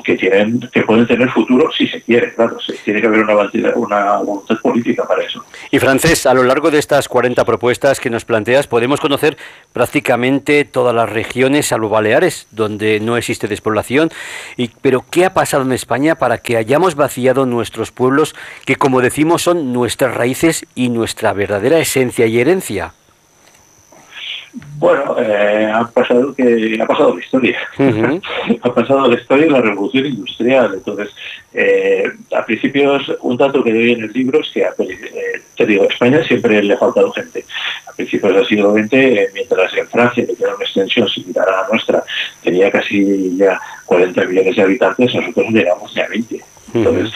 que 0.04 0.16
tienen 0.16 0.60
que 0.72 0.82
pueden 0.82 1.06
tener 1.06 1.30
futuro 1.30 1.70
si 1.72 1.86
se 1.86 2.02
quiere, 2.02 2.34
claro, 2.34 2.58
tiene 2.84 3.00
que 3.00 3.06
haber 3.06 3.20
una, 3.20 3.34
una 3.74 4.16
voluntad 4.18 4.56
política 4.60 5.06
para 5.06 5.22
eso. 5.22 5.44
Y 5.70 5.78
Francés, 5.78 6.26
a 6.26 6.34
lo 6.34 6.42
largo 6.42 6.70
de 6.70 6.78
estas 6.78 7.08
40 7.08 7.44
propuestas 7.44 8.00
que 8.00 8.10
nos 8.10 8.24
planteas, 8.24 8.66
podemos 8.66 9.00
conocer 9.00 9.36
prácticamente 9.72 10.64
todas 10.64 10.94
las 10.94 11.08
regiones, 11.08 11.66
salvo 11.66 11.88
Baleares, 11.88 12.46
donde 12.50 13.00
no 13.00 13.16
existe 13.16 13.48
despoblación. 13.48 14.10
Y, 14.56 14.70
pero, 14.82 15.04
¿qué 15.10 15.24
ha 15.24 15.34
pasado 15.34 15.64
en 15.64 15.72
España 15.72 16.16
para 16.16 16.38
que 16.38 16.56
hayamos 16.56 16.94
vaciado 16.94 17.46
nuestros 17.46 17.90
pueblos, 17.90 18.34
que 18.66 18.76
como 18.76 19.00
decimos 19.00 19.42
son 19.42 19.72
nuestras 19.72 20.14
raíces 20.14 20.66
y 20.74 20.90
nuestra 20.90 21.32
verdadera 21.32 21.78
esencia 21.78 22.26
y 22.26 22.40
herencia? 22.40 22.92
Bueno, 24.78 25.16
eh, 25.18 25.70
ha 25.72 25.84
pasado 25.86 26.34
que 26.34 26.78
ha 26.80 26.86
pasado 26.86 27.14
la 27.14 27.20
historia, 27.20 27.58
ha 28.62 28.74
pasado 28.74 29.08
la 29.08 29.18
historia 29.18 29.46
y 29.46 29.50
la 29.50 29.60
revolución 29.60 30.06
industrial. 30.06 30.74
Entonces, 30.74 31.10
eh, 31.52 32.04
a 32.36 32.44
principios 32.44 33.02
un 33.22 33.36
dato 33.36 33.64
que 33.64 33.72
doy 33.72 33.92
en 33.92 34.04
el 34.04 34.12
libro 34.12 34.40
es 34.40 34.50
que, 34.50 34.62
eh, 34.62 35.42
te 35.56 35.66
digo, 35.66 35.84
a 35.84 35.86
España 35.86 36.22
siempre 36.24 36.62
le 36.62 36.74
ha 36.74 36.78
faltado 36.78 37.10
gente. 37.12 37.44
A 37.88 37.92
principios 37.92 38.34
del 38.34 38.46
siglo 38.46 38.72
XX, 38.74 39.32
mientras 39.32 39.74
en 39.76 39.88
Francia, 39.88 40.26
que 40.26 40.34
tiene 40.34 40.54
una 40.54 40.64
extensión 40.64 41.08
similar 41.08 41.48
a 41.48 41.62
la 41.62 41.68
nuestra, 41.68 42.04
tenía 42.42 42.70
casi 42.70 43.36
ya 43.36 43.60
40 43.86 44.24
millones 44.26 44.56
de 44.56 44.62
habitantes, 44.62 45.14
nosotros 45.14 45.46
llegamos 45.50 45.92
ya 45.94 46.04
a 46.04 46.08
20. 46.08 46.40
Entonces, 46.74 47.12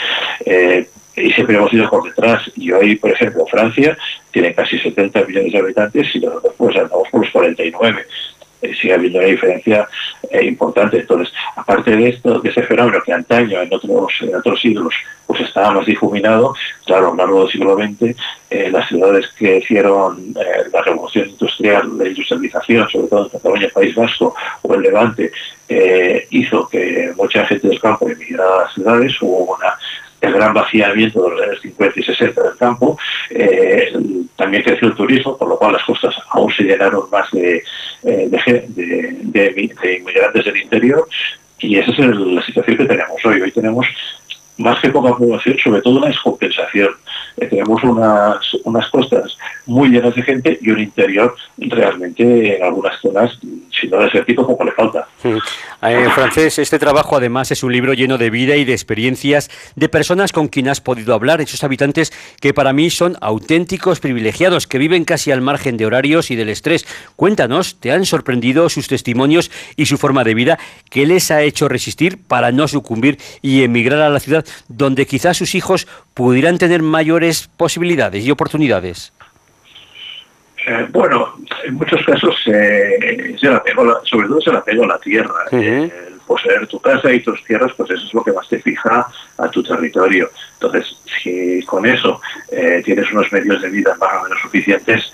y 1.16 1.32
siempre 1.32 1.56
hemos 1.56 1.72
ido 1.72 1.88
por 1.90 2.04
detrás. 2.04 2.50
Y 2.56 2.70
hoy, 2.72 2.96
por 2.96 3.10
ejemplo, 3.10 3.46
Francia 3.46 3.96
tiene 4.30 4.54
casi 4.54 4.78
70 4.78 5.24
millones 5.24 5.52
de 5.52 5.58
habitantes 5.58 6.14
y 6.14 6.20
nosotros 6.20 6.54
pues 6.56 6.76
andamos 6.76 7.08
por 7.10 7.22
los 7.22 7.30
49. 7.30 8.06
Eh, 8.60 8.74
sigue 8.74 8.94
habiendo 8.94 9.20
una 9.20 9.28
diferencia 9.28 9.88
eh, 10.30 10.44
importante. 10.44 10.98
Entonces, 10.98 11.32
aparte 11.54 11.96
de 11.96 12.08
esto, 12.08 12.40
de 12.40 12.50
ese 12.50 12.62
fenómeno 12.64 13.00
que 13.04 13.12
antaño 13.12 13.62
en 13.62 13.72
otros, 13.72 14.12
en 14.20 14.34
otros 14.34 14.60
siglos 14.60 14.92
pues 15.26 15.42
estaba 15.42 15.72
más 15.72 15.86
difuminado, 15.86 16.54
claro, 16.86 17.08
a 17.08 17.10
lo 17.10 17.16
largo 17.16 17.40
del 17.42 17.52
siglo 17.52 17.76
XX, 17.76 18.16
eh, 18.50 18.70
las 18.72 18.88
ciudades 18.88 19.28
que 19.38 19.58
hicieron 19.58 20.34
la 20.72 20.82
revolución 20.82 21.28
industrial, 21.28 21.98
la 21.98 22.08
industrialización, 22.08 22.88
sobre 22.88 23.08
todo 23.08 23.24
en 23.24 23.30
Cataluña, 23.30 23.68
País 23.72 23.94
Vasco 23.94 24.34
o 24.62 24.74
el 24.74 24.80
Levante, 24.80 25.30
hizo 26.30 26.66
que 26.66 27.12
mucha 27.14 27.44
gente 27.44 27.68
del 27.68 27.78
campo 27.78 28.08
emigrara 28.08 28.54
a 28.54 28.62
las 28.62 28.74
ciudades, 28.74 29.20
hubo 29.20 29.54
una 29.54 29.76
el 30.20 30.32
gran 30.32 30.52
vaciamiento 30.52 31.22
de 31.22 31.30
los 31.30 31.42
años 31.42 31.60
50 31.62 32.00
y 32.00 32.02
60 32.02 32.42
del 32.42 32.56
campo, 32.56 32.98
eh, 33.30 33.92
también 34.36 34.62
creció 34.62 34.88
el 34.88 34.94
turismo, 34.94 35.36
por 35.36 35.48
lo 35.48 35.58
cual 35.58 35.72
las 35.72 35.84
costas 35.84 36.14
aún 36.30 36.52
se 36.52 36.64
llenaron 36.64 37.08
más 37.10 37.30
de, 37.30 37.62
eh, 38.04 38.28
de, 38.30 39.98
inmigrantes 39.98 40.44
del 40.44 40.56
interior, 40.56 41.08
y 41.60 41.78
esa 41.78 41.90
es 41.90 41.98
la 41.98 42.42
situación 42.44 42.76
que 42.76 42.84
tenemos 42.84 43.24
hoy. 43.24 43.40
Hoy 43.40 43.50
tenemos 43.50 43.86
más 44.58 44.80
que 44.80 44.90
poca 44.90 45.16
población, 45.16 45.56
sobre 45.62 45.82
todo 45.82 45.98
una 45.98 46.08
descompensación. 46.08 46.90
Tenemos 47.46 47.82
unas, 47.84 48.54
unas 48.64 48.88
costas 48.90 49.36
muy 49.66 49.90
llenas 49.90 50.14
de 50.14 50.22
gente 50.22 50.58
y 50.60 50.70
un 50.70 50.80
interior 50.80 51.34
realmente 51.58 52.56
en 52.56 52.62
algunas 52.62 52.98
zonas, 53.00 53.38
si 53.70 53.86
no 53.88 53.98
desértico, 53.98 54.46
como 54.46 54.64
le 54.64 54.72
falta. 54.72 55.06
Eh, 55.82 56.08
Francés, 56.14 56.58
este 56.58 56.78
trabajo 56.78 57.16
además 57.16 57.50
es 57.50 57.62
un 57.62 57.72
libro 57.72 57.92
lleno 57.92 58.18
de 58.18 58.30
vida 58.30 58.56
y 58.56 58.64
de 58.64 58.72
experiencias 58.72 59.50
de 59.76 59.88
personas 59.88 60.32
con 60.32 60.48
quien 60.48 60.68
has 60.68 60.80
podido 60.80 61.14
hablar, 61.14 61.40
esos 61.40 61.62
habitantes 61.64 62.12
que 62.40 62.54
para 62.54 62.72
mí 62.72 62.90
son 62.90 63.16
auténticos 63.20 64.00
privilegiados, 64.00 64.66
que 64.66 64.78
viven 64.78 65.04
casi 65.04 65.30
al 65.30 65.42
margen 65.42 65.76
de 65.76 65.86
horarios 65.86 66.30
y 66.30 66.36
del 66.36 66.48
estrés. 66.48 66.86
Cuéntanos, 67.16 67.78
¿te 67.78 67.92
han 67.92 68.06
sorprendido 68.06 68.68
sus 68.70 68.88
testimonios 68.88 69.50
y 69.76 69.86
su 69.86 69.98
forma 69.98 70.24
de 70.24 70.34
vida? 70.34 70.58
¿Qué 70.90 71.06
les 71.06 71.30
ha 71.30 71.42
hecho 71.42 71.68
resistir 71.68 72.18
para 72.26 72.52
no 72.52 72.68
sucumbir 72.68 73.18
y 73.42 73.62
emigrar 73.62 74.00
a 74.00 74.08
la 74.08 74.20
ciudad 74.20 74.46
donde 74.68 75.06
quizás 75.06 75.36
sus 75.36 75.54
hijos 75.54 75.86
pudieran 76.14 76.58
tener 76.58 76.82
mayores 76.82 77.27
posibilidades 77.56 78.24
y 78.24 78.30
oportunidades? 78.30 79.12
Eh, 80.66 80.86
bueno, 80.90 81.34
en 81.64 81.74
muchos 81.74 82.04
casos 82.04 82.34
eh, 82.46 83.36
se 83.40 83.48
la 83.48 83.62
sobre 84.04 84.28
todo 84.28 84.40
se 84.40 84.52
la 84.52 84.62
pegó 84.62 84.84
a 84.84 84.88
la 84.88 84.98
tierra. 84.98 85.44
el 85.52 86.20
poseer 86.26 86.66
tu 86.66 86.78
casa 86.78 87.10
y 87.12 87.20
tus 87.20 87.42
tierras, 87.44 87.72
pues 87.76 87.90
eso 87.90 88.06
es 88.06 88.14
lo 88.14 88.22
que 88.22 88.32
más 88.32 88.46
te 88.48 88.60
fija 88.60 89.08
a 89.38 89.48
tu 89.48 89.62
territorio. 89.62 90.30
Entonces, 90.54 90.96
si 91.22 91.62
con 91.64 91.86
eso 91.86 92.20
eh, 92.50 92.82
tienes 92.84 93.10
unos 93.12 93.32
medios 93.32 93.62
de 93.62 93.70
vida 93.70 93.96
más 93.98 94.10
o 94.20 94.24
menos 94.24 94.38
suficientes, 94.42 95.10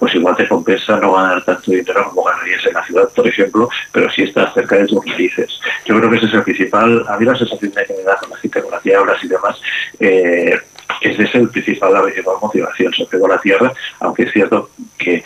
pues 0.00 0.14
igual 0.14 0.34
te 0.34 0.48
compensa 0.48 0.96
no 0.96 1.12
ganar 1.12 1.44
tanto 1.44 1.70
dinero 1.70 2.06
como 2.08 2.24
ganarías 2.24 2.66
en 2.66 2.72
la 2.72 2.84
ciudad, 2.84 3.08
por 3.14 3.28
ejemplo, 3.28 3.68
pero 3.92 4.10
si 4.10 4.22
estás 4.22 4.52
cerca 4.54 4.76
de 4.76 4.86
tus 4.86 5.04
raíces. 5.04 5.60
Yo 5.84 5.98
creo 5.98 6.10
que 6.10 6.16
ese 6.16 6.26
es 6.26 6.34
el 6.34 6.42
principal, 6.42 7.04
a 7.06 7.18
mí 7.18 7.26
la 7.26 7.36
sensación 7.36 7.70
de 7.72 7.84
que 7.84 7.92
me 7.92 8.02
da 8.02 8.16
con 8.16 8.30
la 8.30 8.36
gente, 8.38 8.62
con 8.62 8.70
las 8.72 9.24
y 9.24 9.28
demás, 9.28 9.60
eh, 10.00 10.58
ese 11.00 11.24
es 11.24 11.34
el 11.34 11.48
principal, 11.48 11.92
la 11.92 12.02
principal 12.02 12.34
motivación, 12.40 12.92
se 12.92 13.06
pegó 13.06 13.26
a 13.26 13.30
la 13.30 13.40
tierra, 13.40 13.72
aunque 14.00 14.24
es 14.24 14.32
cierto 14.32 14.70
que, 14.98 15.22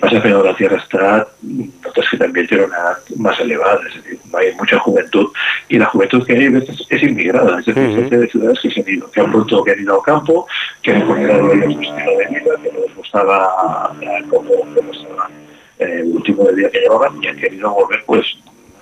más 0.00 0.14
apegado 0.14 0.42
a 0.42 0.52
la 0.52 0.56
tierra 0.56 0.78
está, 0.78 1.26
notas 1.42 2.08
que 2.10 2.16
también 2.16 2.46
tiene 2.46 2.64
una 2.64 2.76
edad 2.76 2.98
más 3.16 3.38
elevada, 3.38 3.80
es 3.88 4.02
decir, 4.02 4.18
hay 4.32 4.54
mucha 4.54 4.78
juventud, 4.78 5.30
y 5.68 5.78
la 5.78 5.86
juventud 5.86 6.26
que 6.26 6.32
hay 6.32 6.48
veces 6.48 6.86
es 6.88 7.02
inmigrada, 7.02 7.60
es 7.60 7.66
decir, 7.66 7.94
gente 7.94 8.18
de 8.18 8.28
ciudades 8.28 8.60
que 8.60 8.70
se 8.70 8.80
han 8.80 8.88
ido, 8.88 9.10
que 9.10 9.20
han 9.20 9.30
pronto 9.30 9.64
que 9.64 9.72
han 9.72 9.80
ido 9.80 9.96
al 9.96 10.02
campo, 10.02 10.46
que 10.82 10.92
han 10.92 11.02
encontrado 11.02 11.52
el 11.52 11.62
estilo 11.62 11.94
de 11.94 12.26
vida 12.28 12.54
que 12.62 12.72
no 12.72 12.80
les 12.80 12.96
gustaba 12.96 13.92
como, 14.30 14.50
como 14.50 14.92
estaba 14.92 15.30
eh, 15.78 16.00
el 16.00 16.16
último 16.16 16.44
día 16.52 16.70
que 16.70 16.80
llevaban 16.80 17.22
y 17.22 17.26
han 17.26 17.36
querido 17.36 17.70
volver 17.70 18.02
pues 18.06 18.24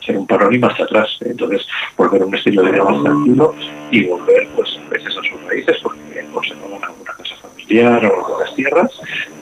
ser 0.05 0.19
un 0.19 0.27
parónimo 0.27 0.67
hasta 0.67 0.85
atrás. 0.85 1.17
Entonces, 1.21 1.67
volver 1.97 2.23
a 2.23 2.27
un 2.27 2.35
estilo 2.35 2.63
de 2.63 2.73
vida 2.73 2.85
más 2.85 3.03
tranquilo 3.03 3.55
y 3.91 4.05
volver 4.05 4.49
pues 4.55 4.79
a 4.79 4.89
veces 4.91 5.17
a 5.17 5.23
sus 5.23 5.43
raíces 5.47 5.77
porque 5.83 6.02
conservaban 6.33 6.83
alguna 6.85 7.13
casa 7.17 7.37
familiar 7.37 8.05
o 8.07 8.27
algunas 8.27 8.55
tierras 8.55 8.91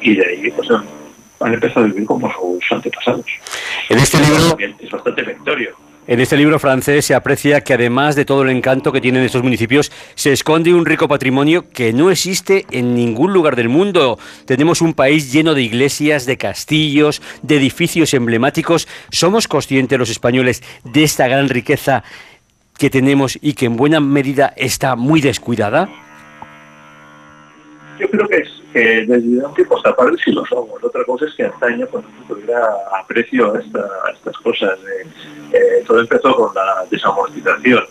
y 0.00 0.16
de 0.16 0.26
ahí 0.26 0.50
pues 0.50 0.68
han, 0.70 1.54
empezado 1.54 1.86
a 1.86 1.88
vivir 1.88 2.06
como 2.06 2.30
sus 2.32 2.72
antepasados. 2.72 3.26
En 3.88 3.98
este 3.98 4.18
libro 4.18 4.56
es 4.78 4.90
bastante. 4.90 5.20
En 6.10 6.18
este 6.18 6.36
libro 6.36 6.58
francés 6.58 7.04
se 7.04 7.14
aprecia 7.14 7.60
que 7.60 7.74
además 7.74 8.16
de 8.16 8.24
todo 8.24 8.42
el 8.42 8.50
encanto 8.50 8.90
que 8.90 9.00
tienen 9.00 9.22
estos 9.22 9.44
municipios, 9.44 9.92
se 10.16 10.32
esconde 10.32 10.74
un 10.74 10.84
rico 10.84 11.06
patrimonio 11.06 11.70
que 11.70 11.92
no 11.92 12.10
existe 12.10 12.66
en 12.72 12.96
ningún 12.96 13.32
lugar 13.32 13.54
del 13.54 13.68
mundo. 13.68 14.18
Tenemos 14.44 14.80
un 14.80 14.94
país 14.94 15.30
lleno 15.30 15.54
de 15.54 15.62
iglesias, 15.62 16.26
de 16.26 16.36
castillos, 16.36 17.22
de 17.42 17.58
edificios 17.58 18.12
emblemáticos. 18.12 18.88
¿Somos 19.12 19.46
conscientes 19.46 20.00
los 20.00 20.10
españoles 20.10 20.64
de 20.82 21.04
esta 21.04 21.28
gran 21.28 21.48
riqueza 21.48 22.02
que 22.76 22.90
tenemos 22.90 23.38
y 23.40 23.52
que 23.52 23.66
en 23.66 23.76
buena 23.76 24.00
medida 24.00 24.52
está 24.56 24.96
muy 24.96 25.20
descuidada? 25.20 25.88
Yo 28.00 28.08
creo 28.08 28.28
que, 28.28 28.36
es, 28.38 28.48
que 28.72 29.04
desde 29.06 29.44
un 29.44 29.54
tiempo 29.54 29.76
esta 29.76 29.94
parte 29.94 30.16
sí 30.24 30.32
lo 30.32 30.44
somos. 30.46 30.82
Otra 30.82 31.04
cosa 31.04 31.26
es 31.26 31.34
que 31.34 31.44
antaño 31.44 31.86
cuando 31.88 32.08
tuviera 32.26 32.66
aprecio 32.98 33.54
a, 33.54 33.58
estas 34.10 34.36
cosas. 34.38 34.78
Eh, 35.52 35.84
todo 35.86 36.00
empezó 36.00 36.34
con 36.34 36.54
la 36.54 36.86
desamortización 36.90 37.84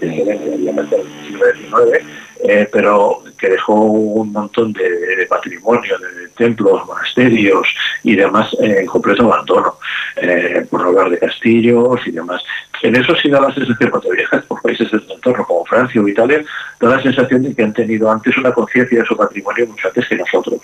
XIX, 0.00 2.04
eh, 2.42 2.68
pero 2.72 3.22
que 3.38 3.50
dejó 3.50 3.74
un 3.74 4.32
montón 4.32 4.72
de, 4.72 5.26
patrimonio, 5.28 5.98
de, 5.98 6.28
templos, 6.36 6.86
monasterios 6.86 7.68
y 8.02 8.16
demás 8.16 8.48
en 8.60 8.86
completo 8.86 9.24
abandono, 9.24 9.74
eh, 10.16 10.66
por 10.70 10.82
hablar 10.82 11.10
de 11.10 11.18
castillos 11.18 12.00
y 12.06 12.12
demás. 12.12 12.42
En 12.82 12.96
eso 12.96 13.14
sí 13.16 13.28
da 13.28 13.40
la 13.40 13.52
sensación, 13.52 13.90
cuando 13.90 14.10
viajas 14.10 14.44
por 14.46 14.62
países 14.62 14.90
del 14.90 15.04
entorno 15.10 15.44
como 15.44 15.66
Francia 15.66 16.00
o 16.00 16.08
Italia, 16.08 16.42
da 16.80 16.88
la 16.88 17.02
sensación 17.02 17.42
de 17.42 17.54
que 17.54 17.62
han 17.62 17.74
tenido 17.74 18.10
antes 18.10 18.36
una 18.38 18.52
conciencia 18.52 19.00
de 19.00 19.06
su 19.06 19.16
patrimonio 19.16 19.66
mucho 19.66 19.88
antes 19.88 20.08
que 20.08 20.16
nosotros. 20.16 20.60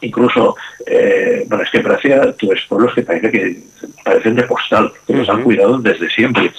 Eh, 0.00 0.06
incluso, 0.06 0.56
eh, 0.86 1.44
bueno, 1.48 1.64
es 1.64 1.70
que 1.70 1.78
en 1.78 1.84
Francia 1.84 2.34
tú 2.36 2.48
ves 2.48 2.60
pueblos 2.68 2.94
que, 2.94 3.02
parece 3.02 3.30
que 3.30 3.56
parecen 4.04 4.34
de 4.34 4.42
postal, 4.44 4.92
que 5.06 5.14
los 5.14 5.28
han 5.28 5.42
cuidado 5.42 5.78
desde 5.78 6.08
siempre. 6.10 6.52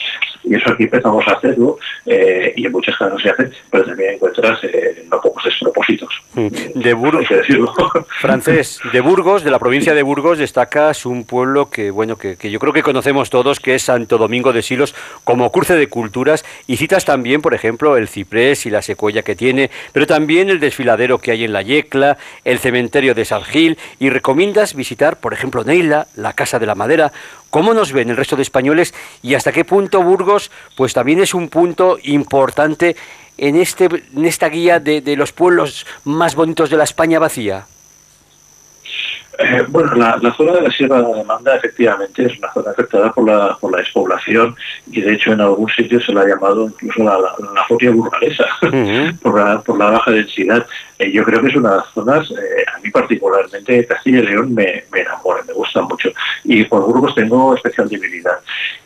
Y 0.43 0.55
eso 0.55 0.71
aquí 0.71 0.83
empezamos 0.83 1.27
a 1.27 1.33
hacerlo, 1.33 1.77
eh, 2.05 2.53
y 2.55 2.65
en 2.65 2.71
muchas 2.71 2.97
casos 2.97 3.13
no 3.13 3.19
se 3.19 3.29
hace, 3.29 3.51
pero 3.69 3.85
también 3.85 4.15
encuentras 4.15 4.59
no 5.09 5.21
pocos 5.21 5.43
despropósitos. 5.43 6.09
De 6.33 6.93
Burgos, 6.95 7.27
francés, 8.19 8.79
de 8.91 9.01
Burgos, 9.01 9.43
de 9.43 9.51
la 9.51 9.59
provincia 9.59 9.93
de 9.93 10.01
Burgos, 10.01 10.39
destacas 10.39 11.05
un 11.05 11.25
pueblo 11.25 11.69
que, 11.69 11.91
bueno, 11.91 12.17
que, 12.17 12.37
que 12.37 12.49
yo 12.49 12.59
creo 12.59 12.73
que 12.73 12.81
conocemos 12.81 13.29
todos, 13.29 13.59
que 13.59 13.75
es 13.75 13.83
Santo 13.83 14.17
Domingo 14.17 14.51
de 14.51 14.63
Silos, 14.63 14.95
como 15.23 15.51
cruce 15.51 15.75
de 15.75 15.87
culturas, 15.87 16.43
y 16.65 16.77
citas 16.77 17.05
también, 17.05 17.41
por 17.41 17.53
ejemplo, 17.53 17.95
el 17.95 18.07
ciprés 18.07 18.65
y 18.65 18.71
la 18.71 18.81
secuoya 18.81 19.21
que 19.21 19.35
tiene, 19.35 19.69
pero 19.93 20.07
también 20.07 20.49
el 20.49 20.59
desfiladero 20.59 21.19
que 21.19 21.31
hay 21.31 21.43
en 21.43 21.53
la 21.53 21.61
Yecla, 21.61 22.17
el 22.43 22.57
cementerio 22.57 23.13
de 23.13 23.25
Y 23.99 24.09
recomiendas 24.09 24.73
visitar, 24.73 25.19
por 25.19 25.33
ejemplo, 25.33 25.63
Neila, 25.63 26.07
la 26.15 26.33
Casa 26.33 26.59
de 26.59 26.65
la 26.65 26.75
Madera. 26.75 27.11
¿Cómo 27.49 27.73
nos 27.73 27.91
ven 27.91 28.09
el 28.09 28.17
resto 28.17 28.35
de 28.35 28.41
españoles 28.41 28.93
y 29.21 29.35
hasta 29.35 29.51
qué 29.51 29.63
punto 29.65 30.01
Burgos, 30.01 30.51
pues 30.75 30.93
también 30.93 31.21
es 31.21 31.33
un 31.33 31.49
punto 31.49 31.97
importante 32.03 32.95
en, 33.37 33.55
este, 33.55 33.85
en 33.85 34.25
esta 34.25 34.49
guía 34.49 34.79
de, 34.79 35.01
de 35.01 35.15
los 35.15 35.31
pueblos 35.31 35.85
más 36.03 36.35
bonitos 36.35 36.69
de 36.69 36.77
la 36.77 36.83
España 36.83 37.19
vacía? 37.19 37.65
Eh, 39.39 39.63
bueno, 39.69 39.95
la, 39.95 40.33
zona 40.35 40.53
de 40.53 40.61
la 40.61 40.71
Sierra 40.71 40.97
de 40.97 41.03
la 41.03 41.17
Demanda 41.19 41.55
efectivamente 41.55 42.25
es 42.25 42.37
una 42.37 42.51
zona 42.53 42.71
afectada 42.71 43.11
por 43.13 43.25
la, 43.25 43.57
por 43.59 43.71
la 43.71 43.77
despoblación 43.77 44.55
y 44.91 45.01
de 45.01 45.13
hecho 45.13 45.31
en 45.31 45.41
algún 45.41 45.69
sitio 45.69 46.01
se 46.01 46.13
la 46.13 46.21
ha 46.21 46.27
llamado 46.27 46.65
incluso 46.65 47.03
la, 47.03 47.17
la, 47.17 47.63
fobia 47.67 47.91
burgalesa 47.91 48.45
por, 49.21 49.39
la, 49.39 49.61
por 49.61 49.79
la 49.79 49.91
baja 49.91 50.11
densidad. 50.11 50.65
Eh, 50.99 51.11
yo 51.11 51.23
creo 51.23 51.41
que 51.41 51.47
es 51.47 51.55
una 51.55 51.71
de 51.71 51.77
las 51.77 51.93
zonas, 51.93 52.29
eh, 52.31 52.65
a 52.75 52.79
mí 52.79 52.91
particularmente 52.91 53.85
Castilla 53.85 54.19
y 54.19 54.27
León 54.27 54.53
me, 54.53 54.83
me 54.91 54.99
enamora, 54.99 55.43
me 55.47 55.53
gusta 55.53 55.81
mucho 55.81 56.11
y 56.43 56.63
por 56.65 56.85
Burgos 56.85 57.15
tengo 57.15 57.55
especial 57.55 57.87
debilidad. 57.87 58.39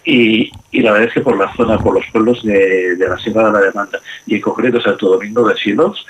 Y, 0.06 0.52
y, 0.72 0.82
la 0.82 0.92
verdad 0.92 1.08
es 1.08 1.14
que 1.16 1.22
por 1.22 1.38
la 1.38 1.52
zona, 1.56 1.80
por 1.80 1.96
los 1.96 2.06
pueblos 2.12 2.44
de, 2.44 2.96
de 2.96 3.10
la 3.10 3.18
Sierra 3.18 3.48
de 3.48 3.52
la 3.54 3.62
Demanda 3.62 4.00
y 4.28 4.36
en 4.36 4.42
concreto 4.42 4.80
Santo 4.80 5.10
Domingo 5.10 5.48
de 5.48 5.58
Silos, 5.58 6.06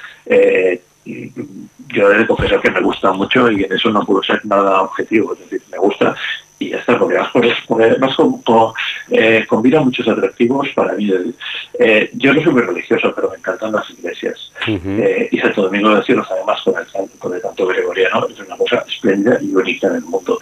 yo 1.06 2.12
he 2.12 2.18
de 2.18 2.28
confesar 2.28 2.62
que 2.62 2.72
me 2.72 2.82
gusta 2.82 3.12
mucho 3.14 3.52
y 3.52 3.64
en 3.64 3.72
eso 3.72 3.90
no 3.92 4.06
puedo 4.06 4.24
ser 4.24 4.44
nada 4.46 4.82
objetivo, 4.82 5.34
es 5.34 5.40
decir, 5.40 5.62
me 5.72 5.78
gusta 5.78 6.16
y 6.58 6.70
ya 6.70 6.78
está, 6.78 6.98
porque 6.98 7.18
además, 7.18 8.16
eh, 9.10 9.46
combina 9.48 9.82
muchos 9.82 10.08
atractivos 10.08 10.70
para 10.70 10.94
mí. 10.94 11.12
Eh, 11.80 12.10
yo 12.14 12.34
no 12.34 12.42
soy 12.42 12.54
muy 12.54 12.62
religioso, 12.62 13.12
pero 13.14 13.30
me 13.30 13.38
encantan 13.38 13.74
las 13.74 13.90
iglesias. 13.90 14.52
Eh, 14.66 15.30
y 15.32 15.38
Santo 15.40 15.64
Domingo 15.64 15.94
de 15.94 16.04
Cielos, 16.04 16.28
además, 16.32 16.62
con 16.64 16.76
el, 16.78 17.10
con 17.20 17.34
el 17.34 17.42
canto 17.42 17.68
gregoriano, 17.68 18.28
es 18.30 18.40
una 18.40 18.56
cosa 18.56 18.86
espléndida 18.88 19.38
y 19.42 19.54
única 19.54 19.88
en 19.88 19.96
el 19.96 20.04
mundo. 20.04 20.40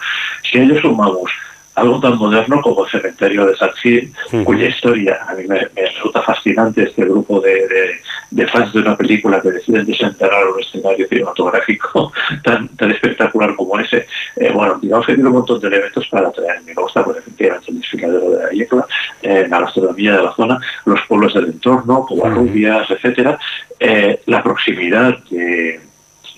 Si 0.48 0.58
ellos 0.58 0.80
sumamos 0.82 1.30
algo 1.74 2.00
tan 2.00 2.16
moderno 2.16 2.60
como 2.62 2.84
el 2.84 2.90
cementerio 2.90 3.46
de 3.46 3.56
Sachi, 3.56 4.12
cuya 4.44 4.68
historia 4.68 5.18
a 5.26 5.34
mí 5.34 5.44
me, 5.46 5.60
resulta 5.74 6.22
fascinante 6.22 6.84
este 6.84 7.04
grupo 7.04 7.40
de, 7.40 7.98
de, 8.30 8.46
fans 8.46 8.72
de 8.72 8.80
una 8.80 8.96
película 8.96 9.40
que 9.40 9.50
deciden 9.50 9.84
desenterrar 9.84 10.46
un 10.46 10.60
escenario 10.60 11.08
cinematográfico 11.08 12.12
tan, 12.44 12.68
tan 12.76 12.90
espectacular 12.90 13.54
como 13.56 13.78
ese. 13.78 14.06
Eh, 14.36 14.52
bueno, 14.52 14.78
digamos 14.80 15.06
que 15.06 15.14
tiene 15.14 15.28
un 15.28 15.36
montón 15.36 15.60
de 15.60 15.68
elementos 15.68 16.06
para 16.08 16.28
atraerme. 16.28 16.74
Me 16.74 16.82
gusta, 16.82 17.04
por 17.04 17.18
ejemplo, 17.18 17.60
el 17.66 17.80
desfiladero 17.80 18.30
de 18.30 18.44
la 18.44 18.50
Yecla, 18.50 18.86
eh, 19.22 19.46
la 19.48 19.60
gastronomía 19.60 20.16
de 20.16 20.22
la 20.22 20.34
zona, 20.34 20.60
los 20.84 21.00
pueblos 21.08 21.34
del 21.34 21.46
entorno, 21.46 22.06
como 22.06 22.28
Rubias, 22.28 22.88
etcétera, 22.90 23.38
eh, 23.80 24.20
la 24.26 24.42
proximidad 24.42 25.18
de 25.30 25.80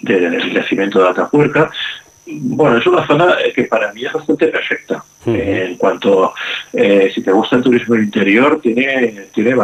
del 0.03 0.53
yacimiento 0.53 1.03
de 1.03 1.09
Atapuerca, 1.09 1.71
bueno, 2.27 2.79
es 2.79 2.87
una 2.87 3.07
zona 3.07 3.37
que 3.55 3.65
para 3.65 3.93
mí 3.93 4.05
es 4.05 4.13
bastante 4.13 4.49
perfecta. 4.49 5.03
En 5.27 5.77
cuanto, 5.77 6.35
eh, 6.73 7.11
si 7.15 7.23
te 7.23 7.33
gusta 7.33 7.57
el 7.57 7.63
turismo 7.63 7.97
interior, 7.97 8.61
tiene, 8.63 9.27
tiene, 9.33 9.55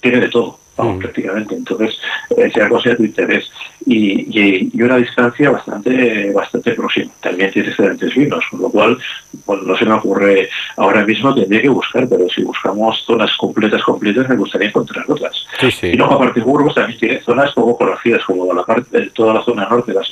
tiene 0.00 0.20
de 0.20 0.28
todo. 0.28 0.58
vamos, 0.76 0.98
prácticamente. 0.98 1.54
Entonces, 1.54 1.98
eh, 2.36 2.50
sea 2.52 2.68
cosa 2.68 2.90
de 2.90 2.96
tu 2.96 3.04
interés. 3.04 3.50
Y, 3.86 4.70
y, 4.74 4.82
una 4.82 4.96
distancia 4.96 5.50
bastante 5.50 6.32
bastante 6.32 6.72
próxima. 6.72 7.10
También 7.20 7.50
tiene 7.52 7.68
excelentes 7.68 8.14
vinos, 8.14 8.44
con 8.50 8.62
lo 8.62 8.70
cual, 8.70 8.98
bueno, 9.46 9.62
no 9.62 9.76
se 9.76 9.84
me 9.84 9.94
ocurre 9.94 10.48
ahora 10.76 11.04
mismo, 11.04 11.34
tendría 11.34 11.62
que 11.62 11.68
buscar, 11.68 12.08
pero 12.08 12.28
si 12.28 12.42
buscamos 12.42 13.02
zonas 13.06 13.30
completas, 13.36 13.82
completas, 13.82 14.28
me 14.28 14.36
gustaría 14.36 14.68
encontrar 14.68 15.04
otras. 15.08 15.46
Y 15.82 15.96
luego, 15.96 16.14
aparte, 16.14 16.40
Burgos 16.40 16.74
también 16.74 16.98
tiene 16.98 17.20
zonas 17.22 17.52
poco 17.54 17.78
conocidas, 17.78 18.24
como 18.24 18.52
la 18.52 18.64
parte 18.64 19.00
de 19.00 19.10
toda 19.10 19.34
la 19.34 19.42
zona 19.44 19.68
norte, 19.68 19.92
las 19.92 20.10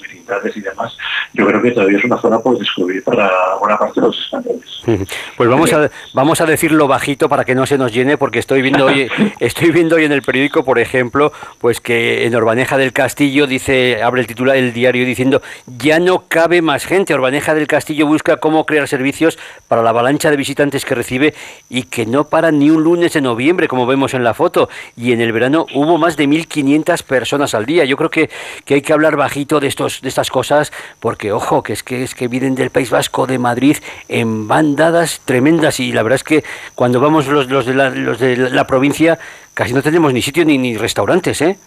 y 0.54 0.60
demás. 0.60 0.96
Yo 1.32 1.46
creo 1.46 1.62
que 1.62 1.70
todavía 1.70 1.98
es 1.98 2.04
una 2.04 2.20
zona 2.20 2.38
por 2.38 2.58
descubrir 2.58 3.02
para 3.02 3.30
buena 3.58 3.78
parte 3.78 4.00
de 4.00 4.06
los 4.06 4.18
españoles. 4.18 4.64
Pues 5.36 5.48
vamos 5.48 5.72
a, 5.72 5.90
vamos 6.12 6.40
a 6.40 6.46
decirlo 6.46 6.86
bajito 6.86 7.28
para 7.28 7.44
que 7.44 7.54
no 7.54 7.66
se 7.66 7.76
nos 7.76 7.92
llene, 7.92 8.16
porque 8.16 8.38
estoy 8.38 8.62
viendo 8.62 8.86
hoy, 8.86 9.08
estoy 9.40 9.70
viendo 9.70 9.96
hoy 9.96 10.04
en 10.04 10.12
el 10.12 10.22
periódico, 10.22 10.64
por 10.64 10.78
ejemplo, 10.78 11.32
pues 11.58 11.80
que 11.80 12.26
en 12.26 12.34
Orbaneja 12.34 12.76
del 12.76 12.92
Castillo 12.92 13.46
dice, 13.46 14.02
abre 14.02 14.20
el 14.20 14.26
titular 14.26 14.54
del 14.56 14.72
diario 14.72 15.04
diciendo 15.04 15.42
ya 15.78 15.98
no 15.98 16.24
cabe 16.28 16.62
más 16.62 16.84
gente. 16.84 17.14
Orbaneja 17.14 17.54
del 17.54 17.66
Castillo 17.66 18.06
busca 18.06 18.36
cómo 18.36 18.66
crear 18.66 18.86
servicios 18.86 19.38
para 19.68 19.82
la 19.82 19.90
avalancha 19.90 20.30
de 20.30 20.36
visitantes 20.36 20.84
que 20.84 20.94
recibe 20.94 21.34
y 21.68 21.84
que 21.84 22.06
no 22.06 22.24
para 22.24 22.50
ni 22.52 22.70
un 22.70 22.84
lunes 22.84 23.14
de 23.14 23.20
noviembre, 23.20 23.68
como 23.68 23.86
vemos 23.86 24.14
en 24.14 24.22
la 24.24 24.34
foto. 24.34 24.68
Y 24.96 25.12
en 25.12 25.20
el 25.20 25.32
verano 25.32 25.66
hubo 25.74 25.98
más 25.98 26.16
de 26.16 26.28
1.500 26.28 27.02
personas 27.02 27.54
al 27.54 27.66
día. 27.66 27.84
Yo 27.84 27.96
creo 27.96 28.10
que, 28.10 28.30
que 28.64 28.74
hay 28.74 28.82
que 28.82 28.92
hablar 28.92 29.16
bajito 29.16 29.60
de 29.60 29.68
estos 29.68 30.00
de 30.00 30.08
estas 30.08 30.23
cosas, 30.30 30.72
porque 31.00 31.32
ojo, 31.32 31.62
que 31.62 31.72
es 31.72 31.82
que 31.82 32.02
es 32.02 32.14
que 32.14 32.28
vienen 32.28 32.54
del 32.54 32.70
País 32.70 32.90
Vasco, 32.90 33.26
de 33.26 33.38
Madrid, 33.38 33.76
en 34.08 34.48
bandadas 34.48 35.20
tremendas. 35.24 35.80
Y 35.80 35.92
la 35.92 36.02
verdad 36.02 36.16
es 36.16 36.24
que 36.24 36.44
cuando 36.74 37.00
vamos 37.00 37.26
los, 37.26 37.48
los, 37.48 37.66
de, 37.66 37.74
la, 37.74 37.90
los 37.90 38.18
de 38.18 38.36
la 38.36 38.66
provincia, 38.66 39.18
casi 39.54 39.72
no 39.72 39.82
tenemos 39.82 40.12
ni 40.12 40.22
sitio 40.22 40.44
ni, 40.44 40.58
ni 40.58 40.76
restaurantes, 40.76 41.40
¿eh? 41.42 41.58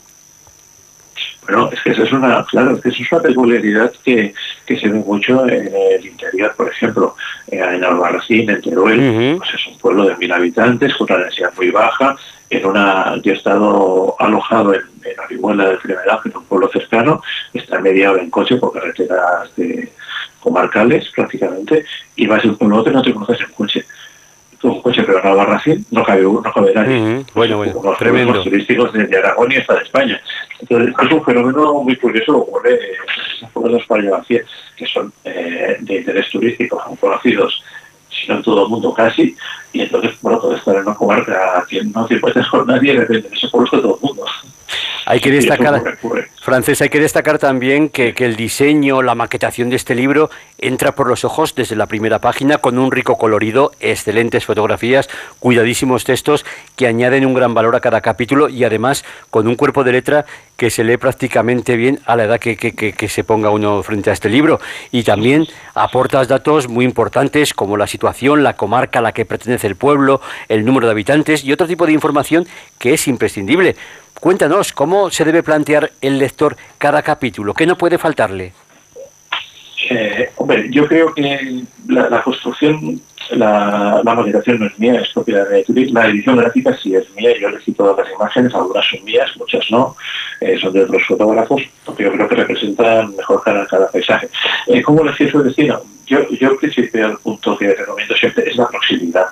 Bueno, 1.47 1.69
es 1.71 1.81
que 1.81 1.91
eso 1.91 2.03
es 2.03 2.11
una, 2.11 2.43
claro, 2.45 2.75
es 2.75 2.81
que 2.81 2.89
eso 2.89 3.03
es 3.03 3.11
una 3.11 3.21
peculiaridad 3.21 3.93
que, 4.03 4.33
que 4.65 4.77
se 4.77 4.89
ve 4.89 4.99
mucho 4.99 5.47
en 5.47 5.73
el 5.73 6.05
interior, 6.05 6.53
por 6.57 6.69
ejemplo, 6.69 7.15
eh, 7.49 7.57
en 7.57 7.83
Albarracín, 7.83 8.49
en 8.49 8.61
Teruel, 8.61 9.37
pues 9.37 9.53
es 9.53 9.67
un 9.67 9.77
pueblo 9.77 10.03
de 10.03 10.17
mil 10.17 10.31
habitantes 10.33 10.93
con 10.95 11.07
una 11.09 11.23
densidad 11.23 11.53
muy 11.55 11.71
baja. 11.71 12.17
En 12.49 12.65
una, 12.65 13.15
yo 13.21 13.31
he 13.31 13.35
estado 13.35 14.15
alojado 14.19 14.73
en, 14.73 14.81
en 15.03 15.19
Orihuela 15.19 15.69
del 15.69 15.77
Primeraje, 15.77 16.29
en 16.29 16.37
un 16.37 16.45
pueblo 16.45 16.69
cercano, 16.69 17.21
está 17.53 17.79
media 17.79 18.11
hora 18.11 18.21
en 18.21 18.29
coche 18.29 18.57
por 18.57 18.73
carreteras 18.73 19.55
de, 19.55 19.89
comarcales 20.41 21.09
prácticamente, 21.15 21.85
y 22.15 22.27
vas 22.27 22.43
de 22.43 22.49
un 22.49 22.57
pueblo 22.57 22.77
a 22.77 22.79
otro 22.79 22.91
y 22.91 22.95
no 22.95 23.01
te 23.01 23.13
conoces 23.13 23.41
en 23.41 23.53
coche 23.53 23.85
un 24.63 24.81
coche 24.81 25.03
pero 25.03 25.21
no 25.23 25.35
Barracín, 25.35 25.85
no 25.91 26.03
cabe, 26.03 26.23
no 26.23 26.41
cabe 26.41 26.73
nadie. 26.73 27.25
Bueno, 27.33 27.57
bueno, 27.57 27.81
los 27.83 27.97
tremendo. 27.97 28.43
turísticos 28.43 28.91
de, 28.93 29.17
Aragón 29.17 29.51
y 29.51 29.57
hasta 29.57 29.75
de 29.75 29.83
España. 29.83 30.21
Entonces, 30.59 30.93
es 31.01 31.11
un 31.11 31.23
fenómeno 31.23 31.73
muy 31.83 31.95
curioso 31.95 32.37
ocurre 32.39 32.79
en 33.41 33.49
pueblos 33.49 33.73
de 33.73 33.79
que 34.75 34.85
son 34.87 35.13
eh, 35.23 35.77
de 35.79 35.95
interés 35.97 36.29
turístico, 36.29 36.81
son 36.83 36.95
conocidos, 36.95 37.63
si 38.09 38.27
no 38.27 38.37
en 38.37 38.43
todo 38.43 38.63
el 38.63 38.69
mundo 38.69 38.93
casi, 38.93 39.35
y 39.73 39.81
entonces, 39.81 40.15
bueno, 40.21 40.41
puede 40.41 40.57
estar 40.57 40.75
en 40.75 40.81
una 40.81 40.95
comarca 40.95 41.65
no 41.83 42.05
te 42.05 42.19
puedes 42.19 42.47
con 42.47 42.65
nadie, 42.65 42.93
de 42.93 43.05
repente 43.05 43.29
pueblo 43.49 43.65
está 43.65 43.81
todo 43.81 43.95
el 43.95 44.07
mundo. 44.07 44.25
Hay 45.09 45.21
que 45.21 45.31
destacar, 45.31 45.97
Francés, 46.41 46.81
hay 46.81 46.89
que 46.89 46.99
destacar 46.99 47.39
también 47.39 47.87
que, 47.87 48.13
que, 48.13 48.25
el 48.25 48.35
diseño, 48.35 49.01
la 49.01 49.15
maquetación 49.15 49.69
de 49.69 49.77
este 49.77 49.95
libro 49.95 50.29
entra 50.57 50.95
por 50.95 51.07
los 51.07 51.23
ojos 51.23 51.55
desde 51.55 51.77
la 51.77 51.85
primera 51.85 52.19
página 52.19 52.57
con 52.57 52.77
un 52.77 52.91
rico 52.91 53.17
colorido, 53.17 53.71
excelentes 53.79 54.43
fotografías, 54.43 55.07
cuidadísimos 55.39 56.03
textos 56.03 56.45
que 56.75 56.87
añaden 56.87 57.25
un 57.25 57.33
gran 57.33 57.53
valor 57.53 57.77
a 57.77 57.79
cada 57.79 58.01
capítulo 58.01 58.49
y 58.49 58.65
además 58.65 59.05
con 59.29 59.47
un 59.47 59.55
cuerpo 59.55 59.85
de 59.85 59.93
letra 59.93 60.25
que 60.57 60.69
se 60.69 60.83
lee 60.83 60.97
prácticamente 60.97 61.77
bien 61.77 62.01
a 62.05 62.17
la 62.17 62.25
edad 62.25 62.39
que, 62.39 62.57
que, 62.57 62.73
que 62.73 63.07
se 63.07 63.23
ponga 63.23 63.49
uno 63.49 63.81
frente 63.83 64.09
a 64.09 64.13
este 64.13 64.27
libro. 64.27 64.59
Y 64.91 65.03
también 65.03 65.47
aportas 65.73 66.27
datos 66.27 66.67
muy 66.67 66.83
importantes 66.83 67.53
como 67.53 67.77
la 67.77 67.87
situación, 67.87 68.43
la 68.43 68.57
comarca 68.57 68.99
a 68.99 69.03
la 69.03 69.13
que 69.13 69.23
pertenece 69.23 69.67
el 69.67 69.77
pueblo, 69.77 70.19
el 70.49 70.65
número 70.65 70.87
de 70.87 70.91
habitantes 70.91 71.45
y 71.45 71.53
otro 71.53 71.65
tipo 71.65 71.85
de 71.85 71.93
información 71.93 72.45
que 72.77 72.93
es 72.93 73.07
imprescindible 73.07 73.77
Cuéntanos, 74.19 74.73
¿cómo 74.73 75.11
se 75.11 75.25
debe 75.25 75.43
plantear 75.43 75.91
el 76.01 76.17
lector 76.17 76.57
cada 76.77 77.01
capítulo? 77.01 77.53
¿Qué 77.53 77.65
no 77.67 77.77
puede 77.77 77.97
faltarle? 77.97 78.53
Eh, 79.89 80.31
hombre, 80.37 80.67
yo 80.71 80.87
creo 80.87 81.13
que 81.13 81.63
la, 81.87 82.21
construcción, 82.23 82.99
la, 83.31 84.01
la 84.03 84.15
no 84.15 84.25
es 84.25 84.79
mía, 84.79 85.01
es 85.01 85.09
propia 85.13 85.45
de 85.45 85.63
La 85.91 86.07
edición 86.07 86.37
gráfica 86.37 86.75
sí 86.81 86.95
es 86.95 87.09
mía, 87.15 87.31
yo 87.39 87.49
elegí 87.49 87.71
todas 87.73 87.97
las 87.97 88.13
imágenes, 88.13 88.53
algunas 88.53 88.85
son 88.89 89.03
mías, 89.05 89.29
muchas 89.37 89.63
no, 89.69 89.95
eh, 90.41 90.57
son 90.59 90.73
de 90.73 90.83
otros 90.83 91.03
fotógrafos, 91.07 91.61
porque 91.85 92.03
yo 92.03 92.11
creo 92.11 92.27
que 92.27 92.35
representan 92.35 93.15
mejor 93.15 93.41
cada, 93.43 93.67
cada 93.67 93.89
paisaje. 93.91 94.29
Eh, 94.67 94.81
¿Cómo 94.81 95.03
elegí 95.03 95.25
eso 95.25 95.43
destino? 95.43 95.81
Yo, 96.07 96.19
yo 96.29 96.57
el 96.61 97.17
punto 97.17 97.57
que 97.57 97.73
recomiendo 97.73 98.15
siempre 98.15 98.49
es 98.49 98.55
la 98.55 98.67
proximidad. 98.69 99.27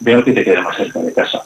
Veo 0.00 0.24
que 0.24 0.32
te 0.32 0.42
quede 0.42 0.60
más 0.60 0.76
cerca 0.76 0.98
de 0.98 1.12
casa. 1.12 1.44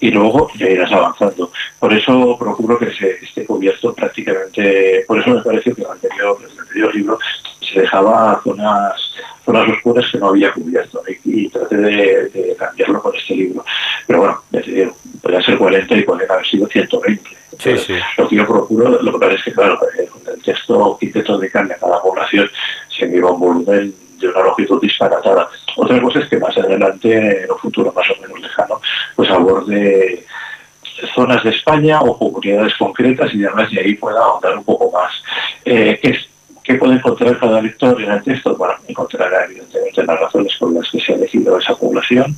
Y 0.00 0.10
luego 0.10 0.50
ya 0.56 0.68
irás 0.68 0.90
avanzando. 0.90 1.51
Por 1.82 1.92
eso 1.92 2.36
procuro 2.38 2.78
que 2.78 2.92
se 2.92 3.10
esté 3.24 3.44
cubierto 3.44 3.92
prácticamente, 3.92 5.04
por 5.04 5.18
eso 5.18 5.30
me 5.30 5.42
parece 5.42 5.74
que 5.74 5.82
el 5.82 5.88
anterior, 5.88 6.38
el 6.40 6.60
anterior 6.60 6.94
libro 6.94 7.18
se 7.60 7.80
dejaba 7.80 8.40
zonas 8.44 8.94
zonas 9.44 9.68
oscuras 9.68 10.06
que 10.12 10.18
no 10.18 10.28
había 10.28 10.52
cubierto 10.52 11.02
y, 11.24 11.48
traté 11.48 11.76
de, 11.76 12.56
cambiarlo 12.56 13.02
con 13.02 13.16
este 13.16 13.34
libro. 13.34 13.64
Pero 14.06 14.20
bueno, 14.20 14.42
podría 15.20 15.42
ser 15.42 15.58
40 15.58 15.96
y 15.96 16.02
podrían 16.02 16.30
haber 16.30 16.46
sido 16.46 16.68
120. 16.68 17.30
Sí, 17.58 17.76
sí. 17.76 17.94
Lo 18.16 18.28
que 18.28 18.36
yo 18.36 18.46
procuro, 18.46 19.02
lo 19.02 19.12
que 19.14 19.18
pasa 19.18 19.34
es 19.34 19.42
que, 19.42 19.52
claro, 19.52 19.76
eh, 19.98 20.06
con 20.06 20.22
el 20.32 20.40
texto 20.40 20.96
que 21.00 21.06
intento 21.06 21.36
dedicarle 21.36 21.74
a 21.74 21.78
cada 21.78 22.00
población 22.00 22.48
se 22.96 23.08
me 23.08 23.16
iba 23.16 23.32
un 23.32 23.40
volumen 23.40 23.92
de 24.20 24.28
una 24.28 24.44
longitud 24.44 24.80
disparatada. 24.80 25.48
Otra 25.76 26.00
cosa 26.00 26.20
es 26.20 26.28
que 26.28 26.38
más 26.38 26.56
adelante, 26.56 27.42
en 27.42 27.50
un 27.50 27.58
futuro 27.58 27.92
más 27.92 28.08
o 28.08 28.22
menos 28.22 28.40
lejano, 28.40 28.80
pues 29.16 29.28
aborde 29.30 30.24
zonas 31.14 31.42
de 31.44 31.50
España 31.50 32.00
o 32.00 32.18
comunidades 32.18 32.74
concretas 32.76 33.32
y 33.34 33.44
además 33.44 33.70
de 33.70 33.80
ahí 33.80 33.94
pueda 33.94 34.20
ahondar 34.20 34.58
un 34.58 34.64
poco 34.64 34.90
más. 34.90 35.12
Eh, 35.64 36.00
¿Qué 36.62 36.74
puede 36.76 36.94
encontrar 36.94 37.38
cada 37.38 37.60
lector 37.60 38.00
en 38.00 38.10
el 38.12 38.22
texto? 38.22 38.56
Bueno, 38.56 38.74
encontrará 38.86 39.44
evidentemente 39.46 40.04
las 40.04 40.20
razones 40.20 40.54
por 40.58 40.72
las 40.72 40.88
que 40.90 41.00
se 41.00 41.12
ha 41.12 41.16
elegido 41.16 41.58
esa 41.58 41.74
población, 41.74 42.36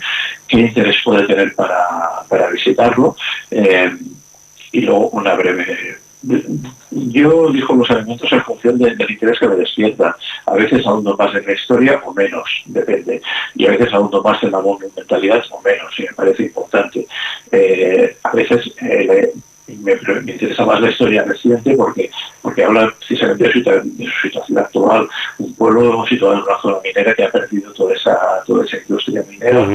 qué 0.48 0.60
interés 0.60 0.96
puede 1.04 1.26
tener 1.26 1.54
para, 1.54 2.48
visitarlo 2.50 3.16
eh, 3.50 3.90
y 4.72 4.80
luego 4.80 5.08
una 5.10 5.34
breve... 5.34 5.98
Yo 6.94 7.50
dijo 7.50 7.74
los 7.74 7.90
elementos 7.90 8.32
en 8.32 8.42
función 8.42 8.78
del 8.78 9.10
interés 9.10 9.38
que 9.38 9.48
me 9.48 9.56
despierta. 9.56 10.16
A 10.46 10.54
veces 10.54 10.86
aún 10.86 11.04
más 11.18 11.34
en 11.34 11.44
la 11.44 11.52
historia 11.52 12.00
o 12.04 12.14
menos, 12.14 12.48
depende. 12.66 13.20
Y 13.54 13.66
a 13.66 13.70
veces 13.70 13.92
aún 13.92 14.10
más 14.22 14.42
en 14.42 14.52
la 14.52 14.60
monumentalidad 14.60 15.42
o 15.50 15.60
menos, 15.62 15.98
y 15.98 16.02
me 16.02 16.12
parece 16.14 16.44
importante. 16.44 17.06
Eh, 17.50 18.16
a 18.22 18.30
veces 18.32 18.72
eh, 18.80 19.32
me, 19.66 19.92
interesa 19.92 20.64
más 20.64 20.80
la 20.80 20.90
historia 20.90 21.24
reciente 21.24 21.74
porque 21.74 22.10
porque 22.42 22.64
habla 22.64 22.92
precisamente 22.98 23.44
de 23.44 23.52
su, 23.52 24.28
situación 24.28 24.58
actual, 24.58 25.08
un 25.38 25.54
pueblo 25.54 26.04
situado 26.06 26.34
en 26.34 26.42
una 26.42 26.60
zona 26.60 26.76
minera 26.84 27.14
que 27.14 27.24
ha 27.24 27.30
perdido 27.30 27.72
toda 27.72 27.94
esa 27.94 28.16
toda 28.46 28.64
esa 28.64 28.76
industria 28.76 29.24
minera, 29.28 29.66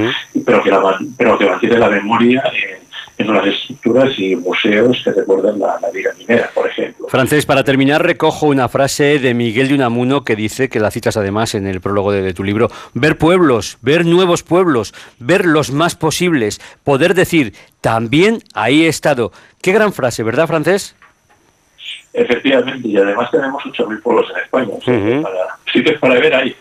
pero 0.45 0.63
que 0.63 0.71
pero 1.17 1.37
que 1.37 1.49
mantiene 1.49 1.77
la 1.79 1.89
memoria 1.89 2.43
en, 2.53 2.88
en 3.19 3.29
unas 3.29 3.45
estructuras 3.47 4.17
y 4.17 4.35
museos 4.37 5.01
que 5.03 5.11
recuerdan 5.11 5.59
la, 5.59 5.77
la, 5.81 5.91
vida 5.91 6.11
minera, 6.17 6.49
por 6.55 6.67
ejemplo. 6.67 7.07
Francés, 7.09 7.45
para 7.45 7.65
terminar, 7.65 8.01
recojo 8.01 8.47
una 8.47 8.69
frase 8.69 9.19
de 9.19 9.33
Miguel 9.33 9.67
de 9.67 9.75
Unamuno 9.75 10.23
que 10.23 10.37
dice, 10.37 10.69
que 10.69 10.79
la 10.79 10.89
citas 10.89 11.17
además 11.17 11.53
en 11.53 11.67
el 11.67 11.81
prólogo 11.81 12.13
de, 12.13 12.21
de 12.21 12.33
tu 12.33 12.45
libro, 12.45 12.69
ver 12.93 13.17
pueblos, 13.17 13.77
ver 13.81 14.05
nuevos 14.05 14.41
pueblos, 14.43 14.93
ver 15.19 15.45
los 15.45 15.71
más 15.71 15.95
posibles, 15.95 16.61
poder 16.85 17.13
decir, 17.13 17.53
también 17.81 18.41
ahí 18.53 18.85
he 18.85 18.87
estado. 18.87 19.33
Qué 19.61 19.73
gran 19.73 19.91
frase, 19.91 20.23
¿verdad, 20.23 20.47
Francés? 20.47 20.95
Efectivamente, 22.13 22.87
y 22.87 22.97
además 22.97 23.29
tenemos 23.31 23.61
8.000 23.63 24.01
pueblos 24.01 24.27
en 24.31 24.43
España. 24.43 25.43
sí 25.71 25.83
que 25.83 25.91
es 25.91 25.99
para 25.99 26.15
ver 26.15 26.33
ahí. 26.33 26.55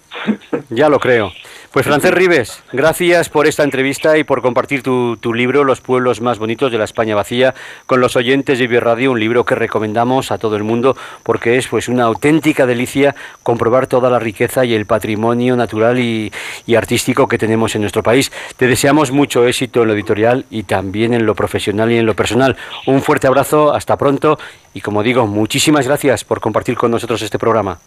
ya 0.70 0.88
lo 0.88 0.98
creo. 0.98 1.32
Pues 1.72 1.84
Francés 1.84 2.14
Rives, 2.14 2.62
gracias 2.72 3.28
por 3.28 3.46
esta 3.46 3.62
entrevista 3.62 4.16
y 4.16 4.24
por 4.24 4.40
compartir 4.40 4.82
tu, 4.82 5.18
tu, 5.18 5.34
libro 5.34 5.64
Los 5.64 5.82
pueblos 5.82 6.22
más 6.22 6.38
bonitos 6.38 6.72
de 6.72 6.78
la 6.78 6.84
España 6.84 7.14
vacía 7.14 7.54
con 7.84 8.00
los 8.00 8.16
oyentes 8.16 8.58
de 8.58 8.80
Radio, 8.80 9.12
un 9.12 9.20
libro 9.20 9.44
que 9.44 9.54
recomendamos 9.54 10.32
a 10.32 10.38
todo 10.38 10.56
el 10.56 10.64
mundo 10.64 10.96
porque 11.22 11.58
es 11.58 11.68
pues 11.68 11.88
una 11.88 12.04
auténtica 12.04 12.64
delicia 12.64 13.14
comprobar 13.42 13.86
toda 13.86 14.08
la 14.08 14.18
riqueza 14.18 14.64
y 14.64 14.72
el 14.72 14.86
patrimonio 14.86 15.56
natural 15.56 15.98
y, 15.98 16.32
y 16.66 16.74
artístico 16.74 17.28
que 17.28 17.36
tenemos 17.36 17.74
en 17.74 17.82
nuestro 17.82 18.02
país. 18.02 18.32
Te 18.56 18.66
deseamos 18.66 19.12
mucho 19.12 19.46
éxito 19.46 19.82
en 19.82 19.88
lo 19.88 19.94
editorial 19.94 20.46
y 20.50 20.62
también 20.62 21.12
en 21.12 21.26
lo 21.26 21.34
profesional 21.34 21.92
y 21.92 21.98
en 21.98 22.06
lo 22.06 22.16
personal. 22.16 22.56
Un 22.86 23.02
fuerte 23.02 23.26
abrazo, 23.26 23.74
hasta 23.74 23.98
pronto 23.98 24.38
y 24.72 24.80
como 24.80 25.02
digo, 25.02 25.26
muchísimas 25.26 25.86
gracias 25.86 26.24
por 26.24 26.40
compartir 26.40 26.78
con 26.78 26.90
nosotros 26.90 27.20
este 27.20 27.38
programa. 27.38 27.78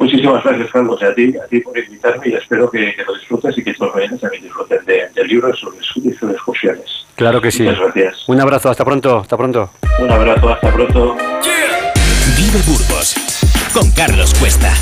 Muchísimas 0.00 0.42
gracias, 0.42 0.70
Carlos, 0.70 1.02
a 1.02 1.14
ti, 1.14 1.34
a 1.36 1.46
ti 1.46 1.60
por 1.60 1.76
invitarme 1.78 2.28
y 2.28 2.32
espero 2.32 2.70
que, 2.70 2.96
lo 3.06 3.14
disfrutes 3.14 3.58
y 3.58 3.62
que 3.62 3.74
tus 3.74 3.94
oyentes 3.94 4.20
también 4.20 4.42
disfruten 4.42 4.78
del 4.86 5.28
libro 5.28 5.50
y 5.50 5.56
sus, 5.56 5.74
sus 5.86 6.30
excursiones. 6.30 7.06
Claro 7.16 7.40
que 7.40 7.50
sí. 7.50 7.64
Muchas 7.64 7.80
gracias. 7.80 8.28
Un 8.28 8.40
abrazo, 8.40 8.70
hasta 8.70 8.82
pronto, 8.82 9.18
hasta 9.18 9.36
pronto. 9.36 9.70
Un 9.98 10.10
abrazo, 10.10 10.48
hasta 10.48 10.72
pronto. 10.72 11.16
Vive 12.38 12.58
Burgos 12.66 13.14
con 13.74 13.90
Carlos 13.92 14.34
Cuesta. 14.40 14.72